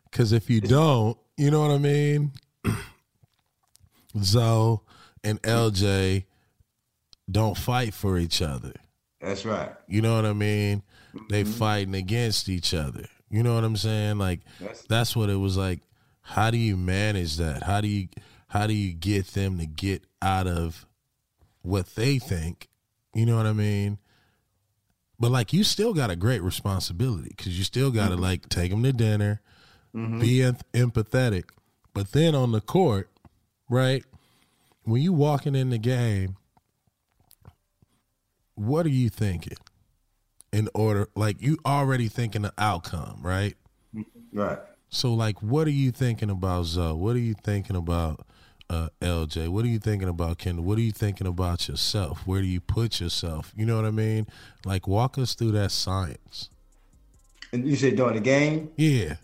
because 0.09 0.31
if 0.31 0.49
you 0.49 0.61
don't 0.61 1.17
you 1.35 1.51
know 1.51 1.61
what 1.61 1.71
i 1.71 1.77
mean 1.77 2.31
zo 4.23 4.81
and 5.23 5.41
lj 5.41 6.23
don't 7.29 7.57
fight 7.57 7.93
for 7.93 8.17
each 8.17 8.41
other 8.41 8.73
that's 9.21 9.45
right. 9.45 9.71
You 9.87 10.01
know 10.01 10.15
what 10.15 10.25
I 10.25 10.33
mean? 10.33 10.83
Mm-hmm. 11.15 11.25
They 11.29 11.43
fighting 11.43 11.95
against 11.95 12.49
each 12.49 12.73
other. 12.73 13.05
You 13.29 13.43
know 13.43 13.55
what 13.55 13.63
I'm 13.63 13.77
saying? 13.77 14.17
Like 14.17 14.41
that's, 14.61 14.83
that's 14.83 15.15
what 15.15 15.29
it 15.29 15.35
was 15.35 15.57
like. 15.57 15.81
How 16.21 16.51
do 16.51 16.57
you 16.57 16.77
manage 16.77 17.37
that? 17.37 17.63
How 17.63 17.81
do 17.81 17.87
you 17.87 18.07
how 18.49 18.67
do 18.67 18.73
you 18.73 18.93
get 18.93 19.27
them 19.27 19.57
to 19.59 19.65
get 19.65 20.03
out 20.21 20.47
of 20.47 20.85
what 21.61 21.95
they 21.95 22.19
think? 22.19 22.69
You 23.13 23.25
know 23.25 23.37
what 23.37 23.45
I 23.45 23.53
mean? 23.53 23.97
But 25.19 25.31
like 25.31 25.53
you 25.53 25.63
still 25.63 25.93
got 25.93 26.11
a 26.11 26.15
great 26.15 26.41
responsibility 26.41 27.33
because 27.35 27.57
you 27.57 27.63
still 27.63 27.91
got 27.91 28.09
to 28.09 28.13
mm-hmm. 28.13 28.23
like 28.23 28.49
take 28.49 28.71
them 28.71 28.83
to 28.83 28.93
dinner, 28.93 29.41
mm-hmm. 29.95 30.19
be 30.19 30.39
empathetic. 30.73 31.45
But 31.93 32.11
then 32.11 32.35
on 32.35 32.51
the 32.51 32.61
court, 32.61 33.09
right? 33.69 34.03
When 34.83 35.01
you 35.01 35.13
walking 35.13 35.55
in 35.55 35.71
the 35.71 35.79
game 35.79 36.37
what 38.57 38.85
are 38.87 38.89
you 38.89 39.07
thinking 39.07 39.57
in 40.51 40.67
order 40.73 41.07
like 41.15 41.39
you 41.39 41.57
already 41.65 42.07
thinking 42.07 42.41
the 42.41 42.53
outcome 42.57 43.19
right 43.21 43.55
right 44.33 44.59
so 44.89 45.13
like 45.13 45.41
what 45.43 45.67
are 45.67 45.71
you 45.71 45.91
thinking 45.91 46.29
about 46.29 46.65
zo 46.65 46.95
what 46.95 47.15
are 47.15 47.19
you 47.19 47.35
thinking 47.43 47.75
about 47.75 48.25
uh, 48.69 48.89
lj 49.01 49.47
what 49.47 49.63
are 49.63 49.69
you 49.69 49.79
thinking 49.79 50.09
about 50.09 50.37
kendall? 50.37 50.65
What 50.65 50.77
are 50.77 50.81
you 50.81 50.91
thinking 50.91 51.27
about 51.27 51.67
yourself? 51.67 52.25
Where 52.25 52.41
do 52.41 52.47
you 52.47 52.59
put 52.59 52.99
yourself? 52.99 53.53
You 53.55 53.65
know 53.65 53.75
what 53.75 53.85
i 53.85 53.91
mean? 53.91 54.27
Like 54.65 54.87
walk 54.87 55.17
us 55.17 55.33
through 55.33 55.51
that 55.51 55.71
science. 55.71 56.49
And 57.53 57.65
you 57.65 57.75
said 57.75 57.95
during 57.95 58.15
the 58.15 58.21
game? 58.21 58.71
Yeah. 58.75 59.15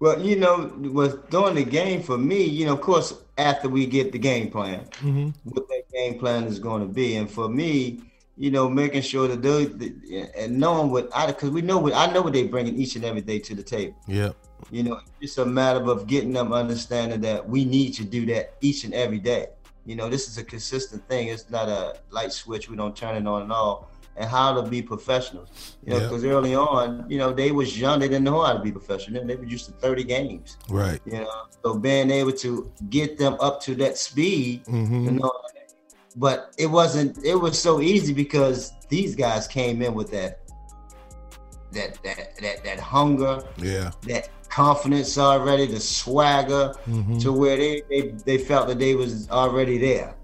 Well, 0.00 0.20
you 0.22 0.36
know, 0.36 0.72
with 0.76 1.28
during 1.30 1.56
the 1.56 1.64
game 1.64 2.02
for 2.02 2.16
me, 2.16 2.44
you 2.44 2.66
know, 2.66 2.74
of 2.74 2.80
course, 2.80 3.14
after 3.36 3.68
we 3.68 3.86
get 3.86 4.12
the 4.12 4.18
game 4.18 4.50
plan, 4.50 4.80
mm-hmm. 5.00 5.30
what 5.44 5.66
that 5.68 5.90
game 5.92 6.18
plan 6.18 6.44
is 6.44 6.58
going 6.58 6.86
to 6.86 6.92
be, 6.92 7.16
and 7.16 7.28
for 7.28 7.48
me, 7.48 8.00
you 8.38 8.52
know, 8.52 8.68
making 8.68 9.02
sure 9.02 9.26
that 9.26 9.42
they 9.42 10.30
and 10.36 10.58
knowing 10.58 10.90
what 10.90 11.10
I 11.14 11.26
because 11.26 11.50
we 11.50 11.60
know 11.60 11.78
what 11.78 11.92
I 11.92 12.10
know 12.12 12.22
what 12.22 12.32
they 12.32 12.46
bringing 12.46 12.76
each 12.76 12.94
and 12.94 13.04
every 13.04 13.20
day 13.20 13.40
to 13.40 13.54
the 13.54 13.62
table. 13.62 13.96
Yeah. 14.06 14.30
You 14.70 14.84
know, 14.84 15.00
it's 15.20 15.38
a 15.38 15.46
matter 15.46 15.82
of 15.84 16.06
getting 16.06 16.32
them 16.32 16.52
understanding 16.52 17.20
that 17.22 17.48
we 17.48 17.64
need 17.64 17.94
to 17.94 18.04
do 18.04 18.26
that 18.26 18.54
each 18.60 18.84
and 18.84 18.94
every 18.94 19.18
day. 19.18 19.46
You 19.86 19.96
know, 19.96 20.08
this 20.08 20.28
is 20.28 20.38
a 20.38 20.44
consistent 20.44 21.06
thing. 21.08 21.28
It's 21.28 21.50
not 21.50 21.68
a 21.68 21.96
light 22.10 22.32
switch. 22.32 22.68
We 22.68 22.76
don't 22.76 22.94
turn 22.94 23.16
it 23.16 23.26
on 23.26 23.42
and 23.42 23.52
off. 23.52 23.86
And 24.16 24.28
how 24.28 24.52
to 24.60 24.68
be 24.68 24.82
professionals. 24.82 25.76
You 25.86 25.92
know, 25.92 26.00
because 26.00 26.24
early 26.24 26.56
on, 26.56 27.06
you 27.08 27.18
know, 27.18 27.32
they 27.32 27.52
was 27.52 27.78
young. 27.78 28.00
They 28.00 28.08
didn't 28.08 28.24
know 28.24 28.42
how 28.42 28.52
to 28.52 28.58
be 28.58 28.72
professional. 28.72 29.24
They 29.24 29.36
were 29.36 29.44
used 29.44 29.66
to 29.66 29.72
30 29.72 30.02
games. 30.02 30.58
Right. 30.68 31.00
You 31.06 31.20
know, 31.20 31.46
so 31.62 31.78
being 31.78 32.10
able 32.10 32.32
to 32.32 32.70
get 32.90 33.16
them 33.16 33.36
up 33.38 33.60
to 33.62 33.76
that 33.76 33.96
speed, 33.96 34.64
mm-hmm. 34.64 35.04
you 35.04 35.10
know, 35.12 35.32
but 36.18 36.52
it 36.58 36.66
wasn't 36.66 37.24
it 37.24 37.36
was 37.36 37.58
so 37.58 37.80
easy 37.80 38.12
because 38.12 38.72
these 38.88 39.14
guys 39.14 39.46
came 39.46 39.80
in 39.80 39.94
with 39.94 40.10
that 40.10 40.40
that 41.72 41.98
that 42.02 42.36
that, 42.40 42.64
that 42.64 42.80
hunger 42.80 43.42
yeah 43.58 43.90
that 44.02 44.28
confidence 44.48 45.16
already 45.16 45.66
the 45.66 45.80
swagger 45.80 46.74
mm-hmm. 46.86 47.18
to 47.18 47.32
where 47.32 47.56
they, 47.56 47.82
they 47.88 48.00
they 48.26 48.38
felt 48.38 48.66
that 48.66 48.78
they 48.78 48.94
was 48.94 49.30
already 49.30 49.78
there 49.78 50.14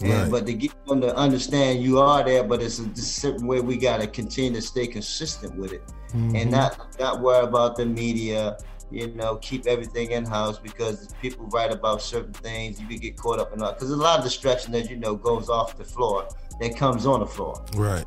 and, 0.00 0.10
right. 0.10 0.30
but 0.30 0.44
to 0.44 0.52
get 0.52 0.72
them 0.86 1.00
to 1.00 1.14
understand 1.14 1.80
you 1.80 2.00
are 2.00 2.24
there 2.24 2.42
but 2.42 2.60
it's 2.60 2.80
a, 2.80 2.84
a 2.84 2.96
certain 2.96 3.46
way 3.46 3.60
we 3.60 3.76
got 3.76 4.00
to 4.00 4.06
continue 4.08 4.52
to 4.52 4.62
stay 4.62 4.86
consistent 4.86 5.54
with 5.56 5.72
it 5.72 5.82
mm-hmm. 6.08 6.34
and 6.34 6.50
not 6.50 6.98
not 6.98 7.20
worry 7.20 7.44
about 7.44 7.76
the 7.76 7.86
media 7.86 8.56
you 8.94 9.08
know, 9.08 9.36
keep 9.36 9.66
everything 9.66 10.12
in 10.12 10.24
house 10.24 10.58
because 10.58 11.14
people 11.20 11.46
write 11.46 11.72
about 11.72 12.02
certain 12.02 12.32
things. 12.32 12.80
You 12.80 12.86
can 12.86 12.98
get 12.98 13.16
caught 13.16 13.38
up 13.38 13.52
in 13.52 13.58
that 13.58 13.74
because 13.74 13.90
a 13.90 13.96
lot 13.96 14.18
of 14.18 14.24
distraction 14.24 14.72
that 14.72 14.90
you 14.90 14.96
know 14.96 15.14
goes 15.14 15.48
off 15.48 15.76
the 15.76 15.84
floor 15.84 16.28
that 16.60 16.76
comes 16.76 17.06
on 17.06 17.20
the 17.20 17.26
floor. 17.26 17.64
Right. 17.74 18.04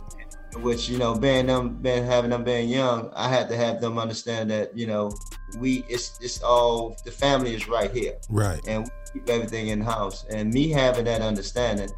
Which 0.58 0.89
you 0.89 0.97
know, 0.97 1.13
being 1.13 1.47
them, 1.47 1.76
being 1.82 2.06
having 2.06 2.32
them 2.32 2.43
being 2.43 2.69
young, 2.69 3.12
I 3.15 3.30
had 3.30 3.50
to 3.50 3.58
have 3.58 3.82
them 3.82 4.00
understand 4.00 4.50
that 4.52 4.76
you 4.76 4.88
know 4.88 5.12
we 5.60 5.84
it's 5.89 6.19
it's 6.21 6.41
all 6.41 6.97
the 7.06 7.12
family 7.12 7.54
is 7.54 7.67
right 7.67 7.91
here. 7.91 8.15
Right. 8.30 8.60
And 8.67 8.86
we 8.86 9.19
keep 9.19 9.30
everything 9.30 9.67
in 9.67 9.82
house. 9.82 10.26
And 10.30 10.54
me 10.54 10.69
having 10.69 11.06
that 11.06 11.21
understanding 11.21 11.89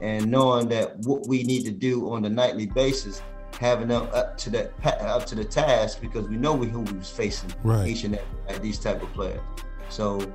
and 0.00 0.30
knowing 0.30 0.68
that 0.68 0.96
what 1.00 1.26
we 1.26 1.42
need 1.42 1.64
to 1.64 1.70
do 1.70 2.10
on 2.10 2.24
a 2.24 2.28
nightly 2.28 2.66
basis 2.66 3.22
having 3.58 3.88
them 3.88 4.08
up 4.12 4.36
to 4.38 4.50
that 4.50 4.72
up 4.84 5.26
to 5.26 5.34
the 5.34 5.44
task 5.44 6.00
because 6.00 6.28
we 6.28 6.36
know 6.36 6.54
we 6.54 6.66
who 6.66 6.80
we 6.80 6.92
was 6.92 7.10
facing 7.10 7.52
right. 7.62 7.86
each 7.86 8.04
and 8.04 8.18
every 8.48 8.62
these 8.62 8.78
type 8.78 9.02
of 9.02 9.12
players. 9.12 9.40
So 9.88 10.32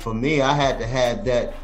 for 0.00 0.14
me, 0.14 0.40
I 0.40 0.52
had 0.52 0.78
to 0.78 0.86
have 0.86 1.24
that 1.26 1.54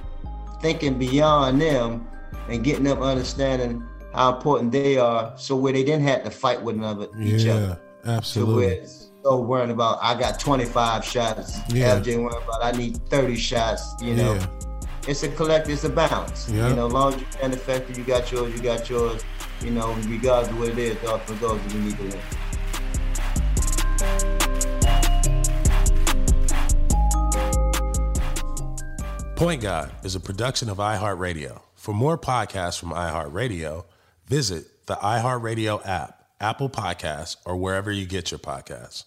thinking 0.60 0.98
beyond 0.98 1.60
them 1.60 2.06
and 2.48 2.62
getting 2.62 2.84
them 2.84 3.02
understanding 3.02 3.86
how 4.14 4.36
important 4.36 4.72
they 4.72 4.98
are, 4.98 5.32
so 5.36 5.56
where 5.56 5.72
they 5.72 5.84
didn't 5.84 6.06
have 6.06 6.24
to 6.24 6.30
fight 6.30 6.60
with 6.62 6.76
another 6.76 7.08
each 7.20 7.42
yeah, 7.42 7.54
other. 7.54 7.80
Absolutely. 8.04 8.86
So 8.86 9.00
so 9.22 9.40
worrying 9.40 9.70
about 9.70 9.98
I 10.00 10.18
got 10.18 10.40
25 10.40 11.04
shots. 11.04 11.58
Yeah. 11.68 12.00
LJ 12.00 12.22
worrying 12.22 12.42
about 12.42 12.64
I 12.64 12.72
need 12.72 12.96
30 13.08 13.36
shots. 13.36 13.94
You 14.02 14.14
know, 14.14 14.34
yeah. 14.34 14.46
it's 15.06 15.22
a 15.22 15.28
collect, 15.28 15.68
it's 15.68 15.84
a 15.84 15.88
balance. 15.88 16.48
Yeah. 16.48 16.68
You 16.68 16.76
know, 16.76 16.86
long 16.86 17.14
as 17.14 17.20
you're 17.20 17.50
effective, 17.52 17.98
you 17.98 18.04
got 18.04 18.32
yours, 18.32 18.54
you 18.54 18.62
got 18.62 18.88
yours 18.88 19.22
you 19.62 19.70
know, 19.70 19.92
regardless 20.08 20.48
of 20.48 20.58
what 20.58 20.68
it 20.70 20.78
is, 20.78 20.98
the 21.00 21.10
ultimate 21.10 21.40
goal 21.40 21.56
is 21.56 21.74
we 21.74 21.80
need 21.80 21.96
to 21.96 22.02
win. 22.04 22.20
Point 29.36 29.62
God 29.62 29.92
is 30.04 30.14
a 30.14 30.20
production 30.20 30.68
of 30.68 30.78
iHeartRadio. 30.78 31.62
For 31.74 31.94
more 31.94 32.18
podcasts 32.18 32.78
from 32.78 32.90
iHeartRadio, 32.90 33.84
visit 34.26 34.86
the 34.86 34.96
iHeartRadio 34.96 35.86
app, 35.86 36.26
Apple 36.40 36.68
Podcasts, 36.68 37.36
or 37.46 37.56
wherever 37.56 37.90
you 37.90 38.06
get 38.06 38.30
your 38.30 38.38
podcasts. 38.38 39.04